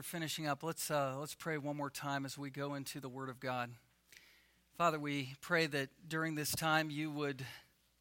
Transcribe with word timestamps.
We're 0.00 0.04
finishing 0.04 0.46
up. 0.46 0.62
Let's 0.62 0.90
uh, 0.90 1.16
let's 1.20 1.34
pray 1.34 1.58
one 1.58 1.76
more 1.76 1.90
time 1.90 2.24
as 2.24 2.38
we 2.38 2.48
go 2.48 2.72
into 2.72 3.00
the 3.00 3.08
Word 3.10 3.28
of 3.28 3.38
God. 3.38 3.68
Father, 4.78 4.98
we 4.98 5.34
pray 5.42 5.66
that 5.66 5.90
during 6.08 6.36
this 6.36 6.52
time 6.52 6.88
you 6.88 7.10
would 7.10 7.44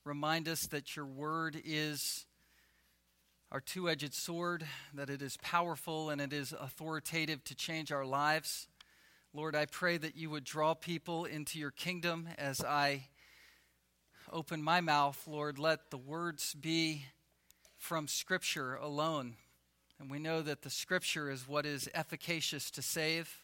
remind 0.05 0.47
us 0.47 0.65
that 0.67 0.96
your 0.96 1.05
Word 1.05 1.62
is 1.65 2.25
our 3.51 3.59
two-edged 3.59 4.13
sword, 4.13 4.65
that 4.93 5.09
it 5.09 5.21
is 5.21 5.35
powerful 5.41 6.09
and 6.09 6.21
it 6.21 6.31
is 6.31 6.54
authoritative 6.57 7.43
to 7.43 7.54
change 7.54 7.92
our 7.92 8.06
lives. 8.06 8.70
Lord, 9.34 9.54
I 9.54 9.66
pray 9.66 9.97
that 9.97 10.16
you 10.16 10.29
would 10.29 10.46
draw 10.46 10.76
people 10.76 11.26
into 11.26 11.60
your 11.60 11.72
kingdom 11.72 12.29
as 12.38 12.63
I 12.63 13.10
open 14.31 14.63
my 14.63 14.79
mouth. 14.79 15.22
Lord, 15.28 15.60
let 15.60 15.92
the 15.92 15.97
words 15.97 16.54
be 16.54 17.08
from 17.77 18.08
Scripture 18.08 18.76
alone. 18.76 19.36
And 20.00 20.09
we 20.09 20.20
know 20.20 20.41
that 20.41 20.62
the 20.62 20.70
scripture 20.70 21.30
is 21.30 21.48
what 21.48 21.66
is 21.66 21.90
efficacious 21.94 22.72
to 22.72 22.81
save. 22.81 23.44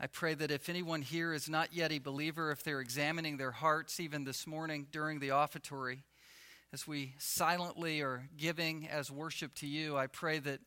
I 0.00 0.06
pray 0.06 0.32
that 0.34 0.50
if 0.50 0.68
anyone 0.68 1.02
here 1.02 1.34
is 1.34 1.50
not 1.50 1.74
yet 1.74 1.92
a 1.92 1.98
believer, 1.98 2.50
if 2.50 2.62
they're 2.62 2.80
examining 2.80 3.36
their 3.36 3.50
hearts 3.50 4.00
even 4.00 4.24
this 4.24 4.46
morning 4.46 4.86
during 4.90 5.20
the 5.20 5.32
offertory, 5.32 6.02
as 6.72 6.86
we 6.86 7.14
silently 7.18 8.00
are 8.00 8.26
giving 8.38 8.88
as 8.88 9.10
worship 9.10 9.54
to 9.56 9.66
you, 9.66 9.96
I 9.96 10.06
pray 10.06 10.38
that 10.38 10.60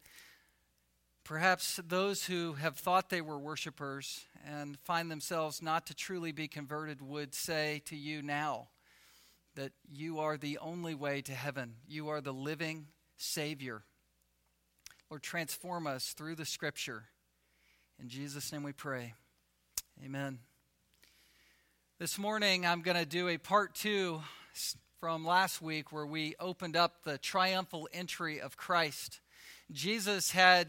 perhaps 1.23 1.79
those 1.87 2.25
who 2.25 2.53
have 2.53 2.77
thought 2.77 3.09
they 3.09 3.21
were 3.21 3.39
worshipers 3.39 4.25
and 4.45 4.77
find 4.81 5.09
themselves 5.09 5.59
not 5.59 5.87
to 5.87 5.95
truly 5.95 6.31
be 6.31 6.47
converted 6.47 7.01
would 7.01 7.33
say 7.33 7.81
to 7.85 7.95
you 7.95 8.21
now 8.21 8.67
that 9.55 9.71
you 9.91 10.19
are 10.19 10.37
the 10.37 10.59
only 10.59 10.93
way 10.93 11.23
to 11.23 11.33
heaven. 11.33 11.77
You 11.87 12.09
are 12.09 12.21
the 12.21 12.31
living 12.31 12.87
Savior. 13.17 13.81
Lord, 15.15 15.23
transform 15.23 15.87
us 15.87 16.11
through 16.11 16.35
the 16.35 16.43
scripture. 16.43 17.05
In 18.01 18.09
Jesus' 18.09 18.51
name 18.51 18.63
we 18.63 18.73
pray. 18.73 19.13
Amen. 20.03 20.39
This 21.99 22.19
morning, 22.19 22.65
I'm 22.65 22.81
going 22.81 22.97
to 22.97 23.05
do 23.05 23.29
a 23.29 23.37
part 23.37 23.75
two 23.75 24.21
from 24.99 25.25
last 25.25 25.61
week 25.61 25.93
where 25.93 26.05
we 26.05 26.35
opened 26.37 26.75
up 26.75 27.05
the 27.05 27.17
triumphal 27.17 27.87
entry 27.93 28.41
of 28.41 28.57
Christ. 28.57 29.21
Jesus 29.71 30.31
had 30.31 30.67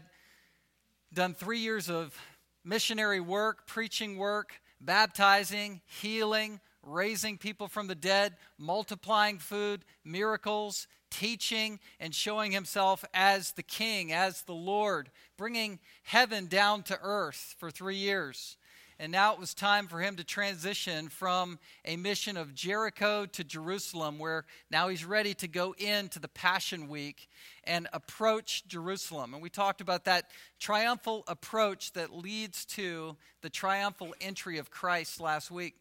done 1.13 1.33
three 1.33 1.59
years 1.59 1.89
of 1.89 2.17
missionary 2.63 3.19
work, 3.19 3.67
preaching 3.67 4.15
work, 4.15 4.53
baptizing, 4.79 5.81
healing, 6.01 6.61
raising 6.81 7.37
people 7.37 7.67
from 7.67 7.87
the 7.87 7.95
dead, 7.95 8.37
multiplying 8.57 9.39
food, 9.39 9.83
miracles, 10.05 10.87
teaching 11.09 11.79
and 11.99 12.13
showing 12.13 12.51
himself 12.51 13.03
as 13.13 13.51
the 13.51 13.63
king, 13.63 14.11
as 14.11 14.41
the 14.43 14.53
Lord, 14.53 15.09
bringing 15.37 15.79
heaven 16.03 16.47
down 16.47 16.83
to 16.83 16.99
earth 17.01 17.55
for 17.57 17.71
three 17.71 17.95
years. 17.95 18.57
And 18.99 19.11
now 19.11 19.33
it 19.33 19.39
was 19.39 19.53
time 19.53 19.87
for 19.87 19.99
him 19.99 20.15
to 20.15 20.23
transition 20.23 21.09
from 21.09 21.59
a 21.85 21.97
mission 21.97 22.35
of 22.35 22.55
Jericho 22.55 23.27
to 23.27 23.43
Jerusalem, 23.43 24.17
where 24.17 24.45
now 24.71 24.87
he's 24.87 25.05
ready 25.05 25.35
to 25.35 25.47
go 25.47 25.75
into 25.77 26.17
the 26.17 26.27
Passion 26.27 26.87
Week 26.87 27.29
and 27.63 27.87
approach 27.93 28.67
Jerusalem. 28.67 29.35
And 29.35 29.43
we 29.43 29.51
talked 29.51 29.81
about 29.81 30.05
that 30.05 30.31
triumphal 30.59 31.23
approach 31.27 31.93
that 31.93 32.11
leads 32.11 32.65
to 32.65 33.15
the 33.41 33.51
triumphal 33.51 34.15
entry 34.19 34.57
of 34.57 34.71
Christ 34.71 35.21
last 35.21 35.51
week. 35.51 35.75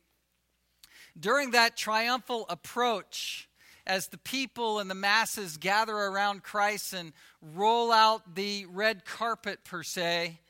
During 1.19 1.52
that 1.52 1.74
triumphal 1.78 2.44
approach, 2.50 3.48
as 3.87 4.09
the 4.09 4.19
people 4.19 4.79
and 4.79 4.91
the 4.91 4.95
masses 4.95 5.56
gather 5.56 5.95
around 5.95 6.42
Christ 6.42 6.92
and 6.92 7.12
roll 7.41 7.93
out 7.93 8.34
the 8.34 8.67
red 8.67 9.05
carpet, 9.05 9.65
per 9.65 9.83
se, 9.83 10.41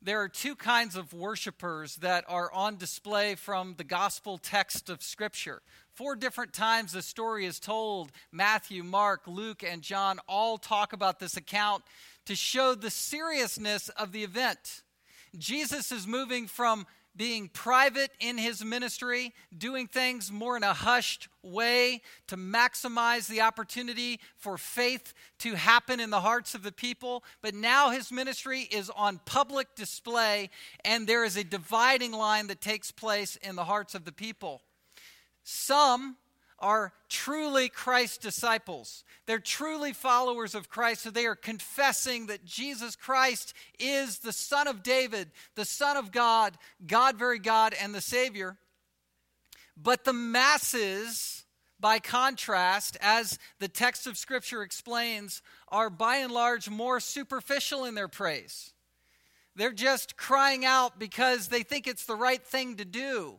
there 0.00 0.20
are 0.20 0.28
two 0.28 0.54
kinds 0.54 0.94
of 0.94 1.12
worshipers 1.12 1.96
that 1.96 2.24
are 2.28 2.52
on 2.52 2.76
display 2.76 3.34
from 3.34 3.74
the 3.76 3.84
gospel 3.84 4.38
text 4.38 4.88
of 4.88 5.02
Scripture. 5.02 5.60
Four 5.92 6.14
different 6.14 6.52
times 6.52 6.92
the 6.92 7.02
story 7.02 7.46
is 7.46 7.58
told. 7.58 8.12
Matthew, 8.30 8.84
Mark, 8.84 9.22
Luke, 9.26 9.64
and 9.64 9.82
John 9.82 10.20
all 10.28 10.56
talk 10.56 10.92
about 10.92 11.18
this 11.18 11.36
account 11.36 11.82
to 12.26 12.36
show 12.36 12.74
the 12.74 12.90
seriousness 12.90 13.88
of 13.90 14.12
the 14.12 14.22
event. 14.22 14.82
Jesus 15.36 15.90
is 15.90 16.06
moving 16.06 16.46
from 16.46 16.86
being 17.18 17.48
private 17.48 18.12
in 18.20 18.38
his 18.38 18.64
ministry, 18.64 19.34
doing 19.56 19.88
things 19.88 20.32
more 20.32 20.56
in 20.56 20.62
a 20.62 20.72
hushed 20.72 21.28
way 21.42 22.00
to 22.28 22.36
maximize 22.36 23.26
the 23.26 23.40
opportunity 23.40 24.20
for 24.36 24.56
faith 24.56 25.12
to 25.40 25.54
happen 25.54 26.00
in 26.00 26.10
the 26.10 26.20
hearts 26.20 26.54
of 26.54 26.62
the 26.62 26.72
people. 26.72 27.24
But 27.42 27.54
now 27.54 27.90
his 27.90 28.12
ministry 28.12 28.60
is 28.60 28.88
on 28.90 29.20
public 29.26 29.74
display, 29.74 30.48
and 30.84 31.06
there 31.06 31.24
is 31.24 31.36
a 31.36 31.44
dividing 31.44 32.12
line 32.12 32.46
that 32.46 32.60
takes 32.60 32.92
place 32.92 33.36
in 33.36 33.56
the 33.56 33.64
hearts 33.64 33.94
of 33.94 34.04
the 34.04 34.12
people. 34.12 34.62
Some 35.42 36.16
are 36.58 36.92
truly 37.08 37.68
Christ 37.68 38.20
disciples. 38.20 39.04
They're 39.26 39.38
truly 39.38 39.92
followers 39.92 40.54
of 40.54 40.68
Christ, 40.68 41.02
so 41.02 41.10
they 41.10 41.26
are 41.26 41.36
confessing 41.36 42.26
that 42.26 42.44
Jesus 42.44 42.96
Christ 42.96 43.54
is 43.78 44.18
the 44.18 44.32
Son 44.32 44.66
of 44.66 44.82
David, 44.82 45.30
the 45.54 45.64
Son 45.64 45.96
of 45.96 46.12
God, 46.12 46.56
God, 46.86 47.16
very 47.16 47.38
God, 47.38 47.74
and 47.80 47.94
the 47.94 48.00
Savior. 48.00 48.56
But 49.76 50.04
the 50.04 50.12
masses, 50.12 51.44
by 51.78 52.00
contrast, 52.00 52.96
as 53.00 53.38
the 53.60 53.68
text 53.68 54.06
of 54.06 54.18
Scripture 54.18 54.62
explains, 54.62 55.42
are 55.68 55.90
by 55.90 56.16
and 56.16 56.32
large 56.32 56.68
more 56.68 56.98
superficial 56.98 57.84
in 57.84 57.94
their 57.94 58.08
praise. 58.08 58.72
They're 59.54 59.72
just 59.72 60.16
crying 60.16 60.64
out 60.64 60.98
because 60.98 61.48
they 61.48 61.62
think 61.62 61.86
it's 61.86 62.06
the 62.06 62.16
right 62.16 62.42
thing 62.42 62.76
to 62.76 62.84
do. 62.84 63.38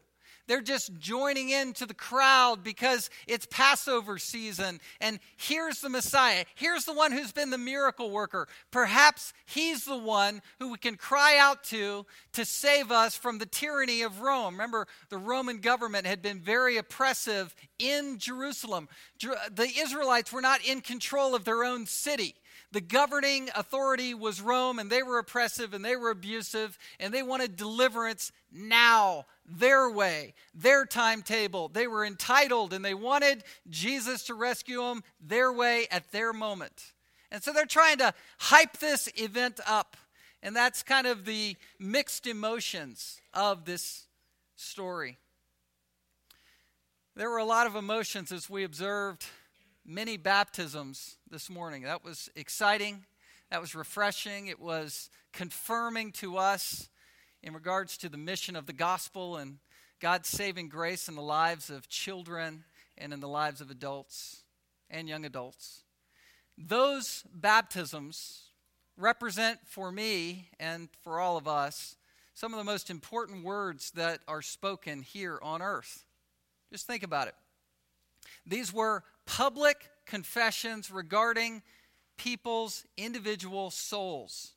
They're 0.50 0.62
just 0.62 0.98
joining 0.98 1.50
in 1.50 1.74
to 1.74 1.86
the 1.86 1.94
crowd 1.94 2.64
because 2.64 3.12
it's 3.28 3.46
Passover 3.52 4.18
season. 4.18 4.82
And 5.00 5.20
here's 5.38 5.80
the 5.80 5.90
Messiah. 5.90 6.44
Here's 6.56 6.86
the 6.86 6.94
one 6.94 7.12
who's 7.12 7.32
been 7.32 7.52
the 7.52 7.58
miracle 7.60 8.10
worker. 8.10 8.48
Perhaps 8.72 9.32
he's 9.46 9.86
the 9.86 9.96
one 9.96 10.42
who 10.58 10.72
we 10.72 10.80
can 10.80 10.96
cry 10.96 11.38
out 11.38 11.64
to 11.66 12.08
to 12.34 12.46
save 12.46 12.92
us 12.92 13.16
from 13.16 13.38
the 13.38 13.46
tyranny 13.46 14.02
of 14.02 14.22
Rome. 14.22 14.56
Remember, 14.56 14.88
the 15.10 15.20
Roman 15.20 15.60
government 15.60 16.08
had 16.08 16.24
been 16.24 16.40
very 16.40 16.78
oppressive 16.78 17.54
in 17.78 18.18
Jerusalem. 18.18 18.90
The 19.20 19.72
Israelites 19.78 20.34
were 20.34 20.42
not 20.42 20.66
in 20.66 20.82
control 20.82 21.36
of 21.36 21.46
their 21.46 21.64
own 21.64 21.86
city. 21.86 22.34
The 22.72 22.82
governing 22.82 23.50
authority 23.56 24.14
was 24.14 24.42
Rome, 24.42 24.78
and 24.80 24.92
they 24.92 25.02
were 25.02 25.18
oppressive 25.18 25.74
and 25.74 25.84
they 25.84 25.96
were 25.96 26.12
abusive, 26.12 26.78
and 27.00 27.14
they 27.14 27.24
wanted 27.24 27.56
deliverance 27.56 28.32
now, 28.52 29.26
their 29.50 29.90
way, 29.90 30.34
their 30.54 30.86
timetable. 30.86 31.70
They 31.70 31.88
were 31.88 32.06
entitled 32.06 32.74
and 32.74 32.84
they 32.84 32.94
wanted 32.94 33.44
Jesus 33.70 34.24
to 34.26 34.34
rescue 34.34 34.82
them 34.82 35.04
their 35.20 35.52
way 35.52 35.88
at 35.92 36.12
their 36.12 36.34
moment. 36.34 36.94
And 37.32 37.44
so 37.44 37.54
they're 37.54 37.66
trying 37.66 37.98
to 37.98 38.14
hype 38.40 38.78
this 38.78 39.10
event 39.16 39.60
up. 39.68 39.98
And 40.42 40.56
that's 40.56 40.84
kind 40.84 41.06
of 41.08 41.26
the 41.26 41.58
mixed 41.80 42.28
emotions 42.28 43.20
of 43.34 43.66
this 43.66 44.06
story. 44.56 45.18
There 47.16 47.30
were 47.30 47.38
a 47.38 47.46
lot 47.46 47.68
of 47.68 47.76
emotions 47.76 48.32
as 48.32 48.50
we 48.50 48.64
observed 48.64 49.26
many 49.86 50.16
baptisms 50.16 51.18
this 51.30 51.50
morning. 51.50 51.84
That 51.84 52.04
was 52.04 52.30
exciting. 52.36 53.06
That 53.52 53.60
was 53.60 53.76
refreshing. 53.76 54.48
It 54.48 54.60
was 54.60 55.10
confirming 55.34 56.12
to 56.14 56.38
us 56.38 56.90
in 57.42 57.54
regards 57.54 57.98
to 57.98 58.10
the 58.10 58.18
mission 58.18 58.56
of 58.56 58.66
the 58.66 58.74
gospel 58.74 59.38
and 59.38 59.58
God's 60.00 60.30
saving 60.30 60.70
grace 60.70 61.08
in 61.08 61.16
the 61.16 61.22
lives 61.22 61.70
of 61.70 61.90
children 61.90 62.64
and 62.98 63.14
in 63.14 63.20
the 63.20 63.28
lives 63.28 63.62
of 63.62 63.70
adults 63.70 64.44
and 64.90 65.08
young 65.08 65.26
adults. 65.26 65.84
Those 66.58 67.24
baptisms 67.34 68.44
represent 68.98 69.60
for 69.66 69.92
me 69.92 70.50
and 70.60 70.90
for 71.02 71.20
all 71.20 71.38
of 71.38 71.48
us 71.48 71.96
some 72.34 72.54
of 72.54 72.58
the 72.58 72.64
most 72.64 72.90
important 72.90 73.44
words 73.44 73.92
that 73.92 74.20
are 74.28 74.42
spoken 74.42 75.02
here 75.02 75.40
on 75.42 75.62
earth. 75.62 76.06
Just 76.72 76.88
think 76.88 77.04
about 77.04 77.28
it. 77.28 77.36
These 78.46 78.74
were 78.74 79.04
public 79.26 79.90
confessions 80.06 80.92
regarding 80.92 81.62
people's 82.18 82.86
individual 82.98 83.72
souls. 83.72 84.54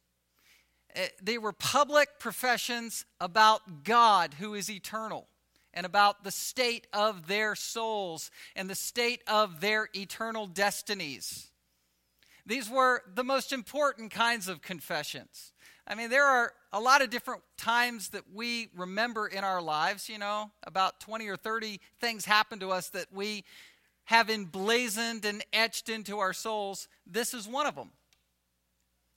Eh, 0.95 1.09
they 1.23 1.39
were 1.39 1.53
public 1.53 2.19
professions 2.19 3.05
about 3.21 3.85
God 3.85 4.35
who 4.35 4.55
is 4.55 4.71
eternal 4.71 5.27
and 5.75 5.87
about 5.87 6.25
the 6.25 6.31
state 6.31 6.87
of 6.93 7.27
their 7.27 7.55
souls 7.55 8.31
and 8.55 8.69
the 8.69 8.75
state 8.75 9.23
of 9.27 9.61
their 9.61 9.89
eternal 9.95 10.47
destinies. 10.47 11.51
These 12.45 12.69
were 12.69 13.03
the 13.15 13.25
most 13.25 13.53
important 13.53 14.11
kinds 14.11 14.49
of 14.49 14.63
confessions. 14.63 15.53
I 15.87 15.95
mean, 15.95 16.11
there 16.11 16.27
are 16.27 16.53
a 16.73 16.81
lot 16.81 17.03
of 17.03 17.11
different 17.11 17.43
times 17.57 18.11
that 18.11 18.25
we 18.33 18.69
remember 18.77 19.27
in 19.27 19.45
our 19.45 19.63
lives, 19.63 20.09
you 20.09 20.19
know, 20.19 20.51
about 20.65 21.01
20 21.01 21.29
or 21.29 21.37
30 21.37 21.81
things 22.01 22.25
happen 22.25 22.61
to 22.61 22.71
us 22.71 22.89
that 22.91 23.07
we 23.13 23.45
have 24.05 24.31
emblazoned 24.31 25.25
and 25.25 25.45
etched 25.53 25.89
into 25.89 26.19
our 26.19 26.33
souls, 26.33 26.89
this 27.07 27.35
is 27.35 27.47
one 27.47 27.67
of 27.67 27.75
them. 27.75 27.91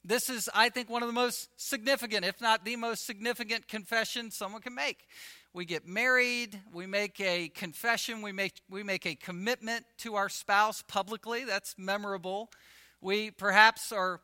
This 0.08 0.30
is, 0.30 0.48
I 0.54 0.68
think, 0.68 0.88
one 0.88 1.02
of 1.02 1.08
the 1.08 1.12
most 1.12 1.48
significant, 1.56 2.24
if 2.24 2.40
not 2.40 2.64
the 2.64 2.76
most 2.76 3.04
significant 3.04 3.66
confession 3.66 4.30
someone 4.30 4.62
can 4.62 4.72
make. 4.72 5.08
We 5.52 5.64
get 5.64 5.84
married, 5.84 6.60
we 6.72 6.86
make 6.86 7.18
a 7.18 7.48
confession, 7.48 8.22
we 8.22 8.30
make, 8.30 8.52
we 8.70 8.84
make 8.84 9.04
a 9.04 9.16
commitment 9.16 9.84
to 9.98 10.14
our 10.14 10.28
spouse 10.28 10.80
publicly. 10.86 11.42
That's 11.42 11.74
memorable. 11.76 12.52
We 13.00 13.32
perhaps 13.32 13.90
are 13.90 14.20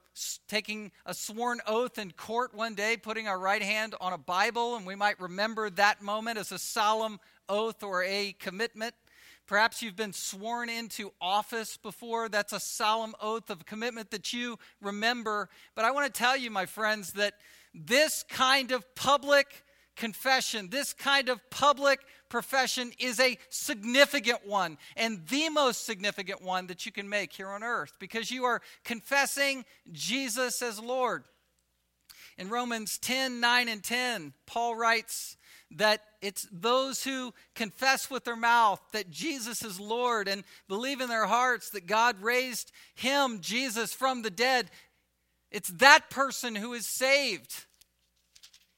taking 0.46 0.93
a 1.05 1.14
sworn 1.14 1.58
oath 1.67 1.99
in 1.99 2.12
court 2.12 2.55
one 2.55 2.76
day, 2.76 2.96
putting 2.96 3.26
our 3.26 3.38
right 3.38 3.62
hand 3.62 3.96
on 4.00 4.12
a 4.12 4.19
Bible, 4.19 4.76
and 4.76 4.87
we 4.87 4.94
might 4.94 5.19
remember 5.19 5.69
that 5.69 6.00
moment 6.00 6.38
as 6.38 6.52
a 6.52 6.61
solemn 6.61 7.19
oath 7.49 7.82
or 7.82 8.05
a 8.05 8.37
commitment. 8.38 8.94
Perhaps 9.46 9.82
you've 9.82 9.96
been 9.96 10.12
sworn 10.12 10.68
into 10.68 11.12
office 11.20 11.76
before. 11.76 12.28
That's 12.28 12.52
a 12.52 12.60
solemn 12.60 13.14
oath 13.20 13.50
of 13.50 13.66
commitment 13.66 14.10
that 14.10 14.32
you 14.32 14.58
remember. 14.80 15.48
But 15.74 15.84
I 15.84 15.90
want 15.90 16.12
to 16.12 16.18
tell 16.18 16.36
you, 16.36 16.50
my 16.50 16.66
friends, 16.66 17.12
that 17.14 17.34
this 17.74 18.24
kind 18.28 18.70
of 18.70 18.94
public 18.94 19.64
confession, 19.96 20.68
this 20.70 20.92
kind 20.92 21.28
of 21.28 21.38
public 21.50 22.00
profession 22.28 22.92
is 22.98 23.20
a 23.20 23.36
significant 23.50 24.46
one 24.46 24.78
and 24.96 25.26
the 25.28 25.50
most 25.50 25.84
significant 25.84 26.40
one 26.40 26.66
that 26.68 26.86
you 26.86 26.92
can 26.92 27.08
make 27.08 27.32
here 27.32 27.48
on 27.48 27.62
earth 27.62 27.92
because 27.98 28.30
you 28.30 28.44
are 28.44 28.62
confessing 28.84 29.64
Jesus 29.90 30.62
as 30.62 30.80
Lord. 30.80 31.24
In 32.38 32.48
Romans 32.48 32.98
10 32.98 33.40
9 33.40 33.68
and 33.68 33.84
10, 33.84 34.32
Paul 34.46 34.76
writes, 34.76 35.36
that 35.76 36.02
it's 36.22 36.46
those 36.52 37.02
who 37.02 37.34
confess 37.56 38.08
with 38.08 38.24
their 38.24 38.36
mouth 38.36 38.80
that 38.92 39.10
Jesus 39.10 39.64
is 39.64 39.80
Lord 39.80 40.28
and 40.28 40.44
believe 40.69 41.00
in 41.00 41.08
their 41.08 41.26
hearts 41.26 41.70
that 41.70 41.88
God 41.88 42.22
raised 42.22 42.70
him, 42.94 43.40
Jesus, 43.40 43.92
from 43.92 44.22
the 44.22 44.30
dead. 44.30 44.70
It's 45.50 45.69
that 45.70 46.10
person 46.10 46.54
who 46.54 46.74
is 46.74 46.86
saved. 46.86 47.66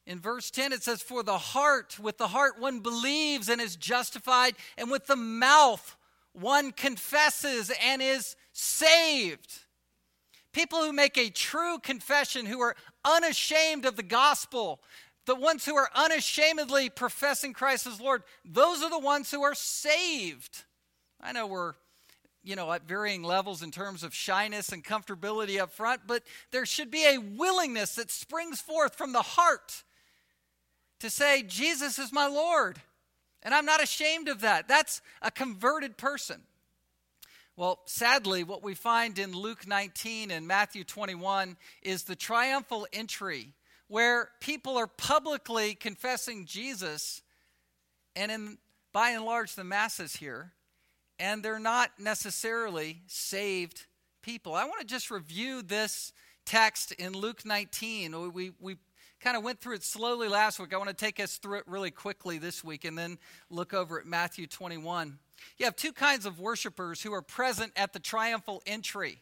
In 0.07 0.21
verse 0.21 0.51
10, 0.51 0.73
it 0.73 0.83
says, 0.83 1.03
For 1.03 1.23
the 1.23 1.39
heart, 1.39 1.99
with 1.99 2.17
the 2.17 2.29
heart 2.29 2.59
one 2.59 2.81
believes 2.81 3.51
and 3.51 3.61
is 3.61 3.77
justified, 3.77 4.55
and 4.79 4.91
with 4.91 5.07
the 5.07 5.17
mouth 5.17 5.97
one 6.33 6.73
confesses 6.73 7.71
and 7.83 8.01
is 8.01 8.37
saved. 8.53 9.61
People 10.53 10.81
who 10.81 10.93
make 10.93 11.19
a 11.19 11.31
true 11.31 11.79
confession, 11.79 12.47
who 12.47 12.61
are 12.61 12.77
unashamed 13.05 13.85
of 13.85 13.97
the 13.97 14.03
gospel, 14.03 14.81
the 15.27 15.35
ones 15.35 15.65
who 15.65 15.77
are 15.77 15.89
unashamedly 15.95 16.91
professing 16.91 17.53
Christ 17.53 17.87
as 17.87 18.01
Lord, 18.01 18.23
those 18.45 18.83
are 18.83 18.91
the 18.91 18.99
ones 18.99 19.31
who 19.31 19.43
are 19.43 19.55
saved. 19.55 20.65
I 21.21 21.33
know 21.33 21.47
we're 21.47 21.75
you 22.45 22.57
know, 22.57 22.71
at 22.71 22.87
varying 22.87 23.23
levels 23.23 23.63
in 23.63 23.71
terms 23.71 24.03
of 24.03 24.15
shyness 24.15 24.71
and 24.71 24.85
comfortability 24.85 25.59
up 25.59 25.73
front, 25.73 26.03
but 26.07 26.23
there 26.51 26.67
should 26.67 26.91
be 26.91 27.05
a 27.07 27.19
willingness 27.19 27.95
that 27.95 28.11
springs 28.11 28.61
forth 28.61 28.95
from 28.95 29.13
the 29.13 29.23
heart 29.23 29.83
to 31.01 31.09
say, 31.09 31.43
Jesus 31.43 31.99
is 31.99 32.13
my 32.13 32.27
Lord. 32.27 32.79
And 33.43 33.55
I'm 33.55 33.65
not 33.65 33.83
ashamed 33.83 34.29
of 34.29 34.43
that. 34.43 34.69
That's 34.69 35.01
a 35.23 35.31
converted 35.31 35.97
person. 35.97 36.43
Well, 37.57 37.81
sadly, 37.87 38.45
what 38.45 38.63
we 38.63 38.75
find 38.75 39.19
in 39.19 39.33
Luke 39.33 39.67
19 39.67 40.31
and 40.31 40.47
Matthew 40.47 40.85
21 40.85 41.57
is 41.83 42.03
the 42.03 42.17
triumphal 42.17 42.87
entry 42.93 43.55
where 43.89 44.31
people 44.41 44.77
are 44.77 44.87
publicly 44.87 45.75
confessing 45.75 46.47
Jesus, 46.47 47.23
and 48.17 48.31
in 48.31 48.59
by 48.93 49.11
and 49.11 49.25
large 49.25 49.55
the 49.55 49.65
masses 49.65 50.17
here, 50.17 50.53
and 51.19 51.43
they're 51.43 51.59
not 51.59 51.91
necessarily 51.99 53.03
saved 53.07 53.87
people. 54.23 54.55
I 54.55 54.65
want 54.65 54.81
to 54.81 54.87
just 54.87 55.11
review 55.11 55.63
this 55.63 56.13
text 56.47 56.93
in 56.93 57.13
Luke 57.13 57.45
19. 57.45 58.33
We, 58.33 58.53
we 58.61 58.77
kind 59.21 59.37
of 59.37 59.43
went 59.43 59.61
through 59.61 59.75
it 59.75 59.83
slowly 59.83 60.29
last 60.29 60.61
week. 60.61 60.73
I 60.73 60.77
want 60.77 60.91
to 60.91 60.95
take 60.95 61.19
us 61.19 61.39
through 61.39 61.59
it 61.59 61.65
really 61.67 61.91
quickly 61.91 62.39
this 62.39 62.63
week 62.63 62.85
and 62.85 62.97
then 62.97 63.19
look 63.51 63.75
over 63.75 63.99
at 63.99 64.07
Matthew 64.07 64.47
21. 64.47 65.19
You 65.59 65.65
have 65.67 65.77
two 65.77 65.93
kinds 65.93 66.27
of 66.27 66.39
worshipers 66.39 67.03
who 67.03 67.13
are 67.13 67.23
present 67.23 67.73
at 67.77 67.93
the 67.93 67.99
triumphal 67.99 68.63
entry. 68.67 69.21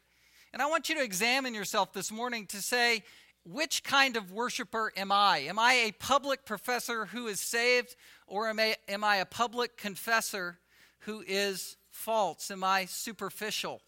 And 0.52 0.60
I 0.60 0.66
want 0.66 0.88
you 0.88 0.96
to 0.96 1.02
examine 1.02 1.54
yourself 1.54 1.92
this 1.92 2.12
morning 2.12 2.46
to 2.48 2.58
say, 2.58 3.04
which 3.44 3.82
kind 3.82 4.16
of 4.16 4.30
worshiper 4.30 4.92
am 4.96 5.10
I? 5.10 5.38
Am 5.38 5.58
I 5.58 5.72
a 5.74 5.92
public 5.92 6.44
professor 6.44 7.06
who 7.06 7.26
is 7.26 7.40
saved, 7.40 7.96
or 8.26 8.48
am 8.48 8.60
I, 8.60 8.76
am 8.88 9.02
I 9.04 9.16
a 9.16 9.26
public 9.26 9.76
confessor 9.76 10.58
who 11.00 11.24
is 11.26 11.76
false? 11.90 12.50
Am 12.50 12.62
I 12.62 12.84
superficial? 12.84 13.80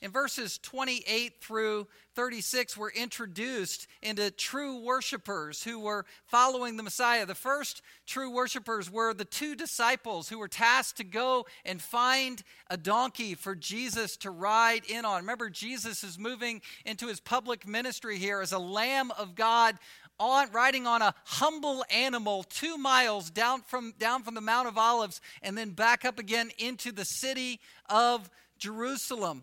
In 0.00 0.12
verses 0.12 0.58
28 0.58 1.40
through 1.40 1.88
36, 2.14 2.76
we're 2.76 2.90
introduced 2.90 3.88
into 4.00 4.30
true 4.30 4.78
worshipers 4.78 5.64
who 5.64 5.80
were 5.80 6.06
following 6.26 6.76
the 6.76 6.84
Messiah. 6.84 7.26
The 7.26 7.34
first 7.34 7.82
true 8.06 8.30
worshipers 8.30 8.88
were 8.88 9.12
the 9.12 9.24
two 9.24 9.56
disciples 9.56 10.28
who 10.28 10.38
were 10.38 10.46
tasked 10.46 10.98
to 10.98 11.04
go 11.04 11.46
and 11.64 11.82
find 11.82 12.44
a 12.70 12.76
donkey 12.76 13.34
for 13.34 13.56
Jesus 13.56 14.16
to 14.18 14.30
ride 14.30 14.84
in 14.88 15.04
on. 15.04 15.22
Remember, 15.22 15.50
Jesus 15.50 16.04
is 16.04 16.16
moving 16.16 16.62
into 16.84 17.08
his 17.08 17.18
public 17.18 17.66
ministry 17.66 18.18
here 18.18 18.40
as 18.40 18.52
a 18.52 18.58
Lamb 18.58 19.10
of 19.18 19.34
God 19.34 19.76
on 20.20 20.48
riding 20.52 20.86
on 20.86 21.02
a 21.02 21.14
humble 21.24 21.84
animal 21.90 22.44
two 22.44 22.78
miles 22.78 23.30
down 23.30 23.62
from 23.62 23.94
down 23.98 24.22
from 24.22 24.34
the 24.34 24.40
Mount 24.40 24.68
of 24.68 24.78
Olives 24.78 25.20
and 25.42 25.58
then 25.58 25.70
back 25.70 26.04
up 26.04 26.20
again 26.20 26.52
into 26.56 26.92
the 26.92 27.04
city 27.04 27.58
of 27.88 28.30
Jerusalem. 28.58 29.42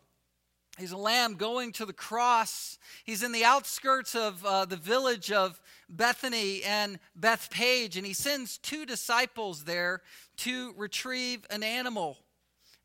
He's 0.77 0.92
a 0.92 0.98
lamb 0.98 1.36
going 1.36 1.72
to 1.74 1.86
the 1.86 1.94
cross. 1.94 2.77
He's 3.06 3.24
in 3.24 3.31
the 3.31 3.45
outskirts 3.45 4.13
of 4.13 4.45
uh, 4.45 4.66
the 4.66 4.75
village 4.75 5.31
of 5.31 5.62
Bethany 5.89 6.63
and 6.63 7.00
Bethphage, 7.16 7.95
and 7.95 8.06
he 8.06 8.13
sends 8.13 8.57
two 8.57 8.86
disciples 8.86 9.63
there 9.63 10.01
to 10.38 10.74
retrieve 10.77 11.45
an 11.50 11.63
animal. 11.63 12.18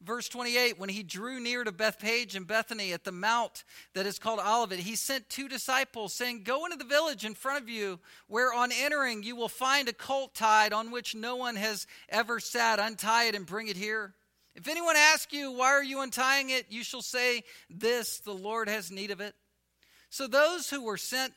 Verse 0.02 0.28
28 0.28 0.78
When 0.78 0.88
he 0.88 1.02
drew 1.02 1.40
near 1.40 1.64
to 1.64 1.72
Bethphage 1.72 2.36
and 2.36 2.46
Bethany 2.46 2.92
at 2.92 3.04
the 3.04 3.12
mount 3.12 3.64
that 3.94 4.06
is 4.06 4.18
called 4.18 4.38
Olivet, 4.38 4.78
he 4.78 4.94
sent 4.94 5.28
two 5.28 5.48
disciples, 5.48 6.14
saying, 6.14 6.42
Go 6.44 6.64
into 6.64 6.76
the 6.76 6.84
village 6.84 7.24
in 7.24 7.34
front 7.34 7.62
of 7.62 7.68
you, 7.68 7.98
where 8.28 8.52
on 8.52 8.70
entering 8.72 9.22
you 9.22 9.36
will 9.36 9.48
find 9.48 9.88
a 9.88 9.92
colt 9.92 10.34
tied 10.34 10.72
on 10.72 10.90
which 10.90 11.14
no 11.14 11.36
one 11.36 11.56
has 11.56 11.86
ever 12.08 12.40
sat. 12.40 12.78
Untie 12.78 13.24
it 13.24 13.34
and 13.34 13.44
bring 13.44 13.68
it 13.68 13.76
here. 13.76 14.14
If 14.54 14.68
anyone 14.68 14.96
asks 14.96 15.32
you, 15.32 15.52
Why 15.52 15.68
are 15.68 15.82
you 15.82 16.00
untying 16.00 16.50
it? 16.50 16.66
you 16.70 16.82
shall 16.82 17.02
say, 17.02 17.44
This, 17.68 18.18
the 18.18 18.34
Lord 18.34 18.68
has 18.68 18.90
need 18.90 19.10
of 19.10 19.20
it. 19.20 19.34
So 20.10 20.26
those 20.26 20.70
who 20.70 20.82
were 20.82 20.96
sent 20.96 21.32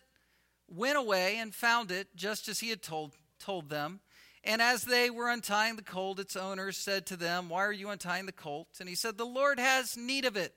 went 0.67 0.97
away 0.97 1.37
and 1.37 1.53
found 1.53 1.91
it 1.91 2.07
just 2.15 2.47
as 2.47 2.59
he 2.59 2.69
had 2.69 2.81
told, 2.81 3.13
told 3.39 3.69
them. 3.69 3.99
And 4.43 4.61
as 4.61 4.83
they 4.83 5.09
were 5.09 5.29
untying 5.29 5.77
the 5.77 5.83
colt, 5.83 6.19
its 6.19 6.35
owner 6.35 6.71
said 6.71 7.05
to 7.07 7.15
them, 7.15 7.49
Why 7.49 7.63
are 7.63 7.71
you 7.71 7.89
untying 7.89 8.25
the 8.25 8.31
colt? 8.31 8.67
And 8.79 8.89
he 8.89 8.95
said, 8.95 9.17
The 9.17 9.25
Lord 9.25 9.59
has 9.59 9.95
need 9.95 10.25
of 10.25 10.35
it. 10.35 10.53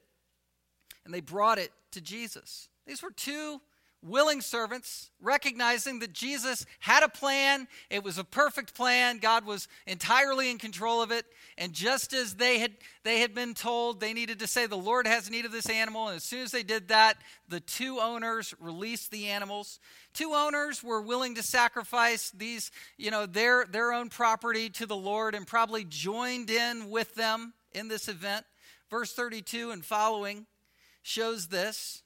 And 1.04 1.14
they 1.14 1.20
brought 1.20 1.58
it 1.58 1.72
to 1.92 2.00
Jesus. 2.00 2.68
These 2.86 3.02
were 3.02 3.12
two 3.12 3.60
willing 4.06 4.40
servants, 4.40 5.10
recognizing 5.20 5.98
that 5.98 6.12
Jesus 6.12 6.64
had 6.78 7.02
a 7.02 7.08
plan. 7.08 7.68
It 7.90 8.04
was 8.04 8.18
a 8.18 8.24
perfect 8.24 8.74
plan. 8.74 9.18
God 9.18 9.44
was 9.44 9.68
entirely 9.86 10.50
in 10.50 10.58
control 10.58 11.02
of 11.02 11.10
it. 11.10 11.26
And 11.58 11.72
just 11.72 12.12
as 12.12 12.34
they 12.34 12.58
had, 12.58 12.72
they 13.02 13.20
had 13.20 13.34
been 13.34 13.54
told 13.54 14.00
they 14.00 14.12
needed 14.12 14.38
to 14.38 14.46
say, 14.46 14.66
The 14.66 14.76
Lord 14.76 15.06
has 15.06 15.30
need 15.30 15.44
of 15.44 15.52
this 15.52 15.68
animal. 15.68 16.08
And 16.08 16.16
as 16.16 16.24
soon 16.24 16.42
as 16.42 16.52
they 16.52 16.62
did 16.62 16.88
that, 16.88 17.16
the 17.48 17.60
two 17.60 17.98
owners 18.00 18.54
released 18.60 19.10
the 19.10 19.26
animals. 19.28 19.80
Two 20.14 20.32
owners 20.34 20.82
were 20.82 21.02
willing 21.02 21.34
to 21.34 21.42
sacrifice 21.42 22.30
these, 22.30 22.70
you 22.96 23.10
know, 23.10 23.26
their, 23.26 23.66
their 23.66 23.92
own 23.92 24.08
property 24.08 24.70
to 24.70 24.86
the 24.86 24.96
Lord 24.96 25.34
and 25.34 25.46
probably 25.46 25.84
joined 25.84 26.50
in 26.50 26.90
with 26.90 27.14
them 27.14 27.54
in 27.72 27.88
this 27.88 28.08
event. 28.08 28.46
Verse 28.90 29.12
32 29.12 29.72
and 29.72 29.84
following 29.84 30.46
shows 31.02 31.48
this. 31.48 32.02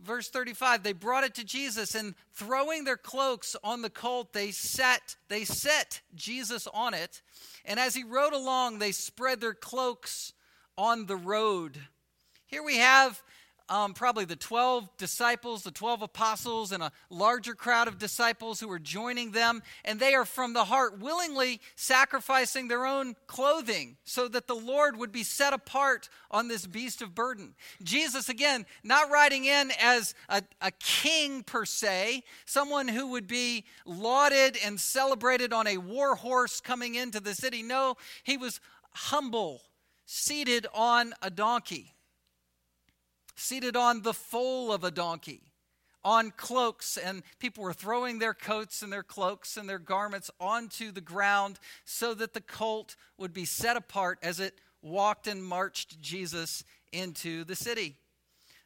Verse 0.00 0.28
35, 0.28 0.84
they 0.84 0.92
brought 0.92 1.24
it 1.24 1.34
to 1.34 1.44
Jesus 1.44 1.94
and 1.94 2.14
throwing 2.32 2.84
their 2.84 2.96
cloaks 2.96 3.56
on 3.64 3.82
the 3.82 3.90
colt, 3.90 4.32
they 4.32 4.52
set, 4.52 5.16
they 5.28 5.44
set 5.44 6.02
Jesus 6.14 6.68
on 6.72 6.94
it. 6.94 7.20
And 7.64 7.80
as 7.80 7.96
he 7.96 8.04
rode 8.04 8.32
along, 8.32 8.78
they 8.78 8.92
spread 8.92 9.40
their 9.40 9.54
cloaks 9.54 10.32
on 10.76 11.06
the 11.06 11.16
road. 11.16 11.78
Here 12.46 12.62
we 12.62 12.76
have 12.76 13.22
um, 13.68 13.92
probably 13.92 14.24
the 14.24 14.36
12 14.36 14.88
disciples, 14.96 15.62
the 15.62 15.70
12 15.70 16.02
apostles, 16.02 16.72
and 16.72 16.82
a 16.82 16.92
larger 17.10 17.54
crowd 17.54 17.88
of 17.88 17.98
disciples 17.98 18.60
who 18.60 18.70
are 18.70 18.78
joining 18.78 19.32
them. 19.32 19.62
And 19.84 20.00
they 20.00 20.14
are 20.14 20.24
from 20.24 20.52
the 20.52 20.64
heart 20.64 20.98
willingly 21.00 21.60
sacrificing 21.76 22.68
their 22.68 22.86
own 22.86 23.14
clothing 23.26 23.96
so 24.04 24.28
that 24.28 24.46
the 24.46 24.54
Lord 24.54 24.96
would 24.96 25.12
be 25.12 25.22
set 25.22 25.52
apart 25.52 26.08
on 26.30 26.48
this 26.48 26.66
beast 26.66 27.02
of 27.02 27.14
burden. 27.14 27.54
Jesus, 27.82 28.28
again, 28.28 28.64
not 28.82 29.10
riding 29.10 29.44
in 29.44 29.70
as 29.80 30.14
a, 30.28 30.42
a 30.60 30.70
king 30.72 31.42
per 31.42 31.64
se, 31.64 32.22
someone 32.46 32.88
who 32.88 33.08
would 33.08 33.26
be 33.26 33.64
lauded 33.84 34.56
and 34.64 34.80
celebrated 34.80 35.52
on 35.52 35.66
a 35.66 35.78
war 35.78 36.14
horse 36.14 36.60
coming 36.60 36.94
into 36.94 37.20
the 37.20 37.34
city. 37.34 37.62
No, 37.62 37.96
he 38.24 38.36
was 38.36 38.60
humble, 38.92 39.62
seated 40.06 40.66
on 40.72 41.12
a 41.20 41.30
donkey 41.30 41.94
seated 43.38 43.76
on 43.76 44.02
the 44.02 44.14
foal 44.14 44.72
of 44.72 44.84
a 44.84 44.90
donkey, 44.90 45.40
on 46.04 46.30
cloaks, 46.30 46.96
and 46.96 47.22
people 47.38 47.62
were 47.62 47.72
throwing 47.72 48.18
their 48.18 48.34
coats 48.34 48.82
and 48.82 48.92
their 48.92 49.02
cloaks 49.02 49.56
and 49.56 49.68
their 49.68 49.78
garments 49.78 50.30
onto 50.40 50.90
the 50.90 51.00
ground 51.00 51.58
so 51.84 52.14
that 52.14 52.34
the 52.34 52.40
colt 52.40 52.96
would 53.16 53.32
be 53.32 53.44
set 53.44 53.76
apart 53.76 54.18
as 54.22 54.40
it 54.40 54.54
walked 54.82 55.26
and 55.26 55.44
marched 55.44 56.00
Jesus 56.00 56.64
into 56.92 57.44
the 57.44 57.56
city. 57.56 57.96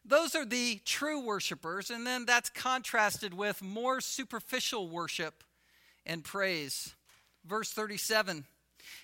Those 0.04 0.34
are 0.34 0.44
the 0.44 0.80
true 0.84 1.20
worshipers, 1.20 1.90
and 1.90 2.06
then 2.06 2.26
that's 2.26 2.50
contrasted 2.50 3.34
with 3.34 3.62
more 3.62 4.00
superficial 4.00 4.88
worship 4.88 5.44
and 6.04 6.24
praise. 6.24 6.94
Verse 7.44 7.70
37 7.70 8.44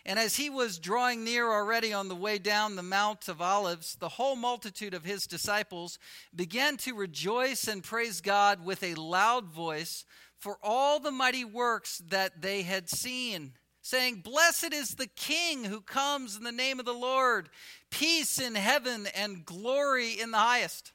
And 0.04 0.18
as 0.18 0.37
he 0.37 0.50
was 0.50 0.78
drawing 0.78 1.25
near 1.25 1.50
already 1.50 1.92
on 1.92 2.09
the 2.09 2.16
way 2.16 2.38
down 2.38 2.76
the 2.76 2.83
Mount 2.83 3.28
of 3.28 3.40
Olives, 3.40 3.97
the 3.97 4.09
whole 4.09 4.37
multitude 4.37 4.95
of 4.95 5.04
his 5.04 5.26
disciples 5.26 5.99
began 6.35 6.76
to 6.78 6.95
rejoice 6.95 7.68
and 7.68 7.83
praise 7.83 8.21
God 8.21 8.64
with 8.64 8.83
a 8.83 8.95
loud 8.95 9.47
voice 9.47 10.04
for 10.38 10.59
all 10.62 11.00
the 11.00 11.11
mighty 11.11 11.45
works 11.45 12.02
that 12.09 12.42
they 12.42 12.62
had 12.62 12.88
seen 12.88 13.52
saying, 13.88 14.16
Blessed 14.16 14.75
is 14.75 14.95
the 14.95 15.07
King 15.07 15.64
who 15.64 15.80
comes 15.80 16.37
in 16.37 16.45
the 16.45 16.52
name 16.52 16.78
of 16.78 16.85
the 16.85 16.92
Lord, 16.92 17.49
peace 17.90 18.38
in 18.38 18.54
heaven 18.54 19.07
and 19.14 19.47
glory 19.47 20.21
in 20.21 20.30
the 20.30 20.38
highest. 20.38 20.92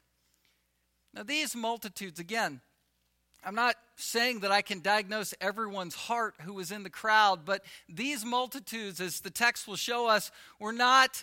Now, 1.12 1.24
these 1.24 1.56
multitudes, 1.56 2.20
again, 2.20 2.60
I'm 3.44 3.54
not 3.54 3.76
saying 3.96 4.40
that 4.40 4.50
I 4.50 4.62
can 4.62 4.80
diagnose 4.80 5.34
everyone's 5.40 5.94
heart 5.94 6.34
who 6.40 6.54
was 6.54 6.72
in 6.72 6.82
the 6.82 6.90
crowd, 6.90 7.44
but 7.44 7.64
these 7.88 8.24
multitudes, 8.24 9.00
as 9.00 9.20
the 9.20 9.30
text 9.30 9.68
will 9.68 9.76
show 9.76 10.08
us, 10.08 10.30
were 10.58 10.72
not 10.72 11.22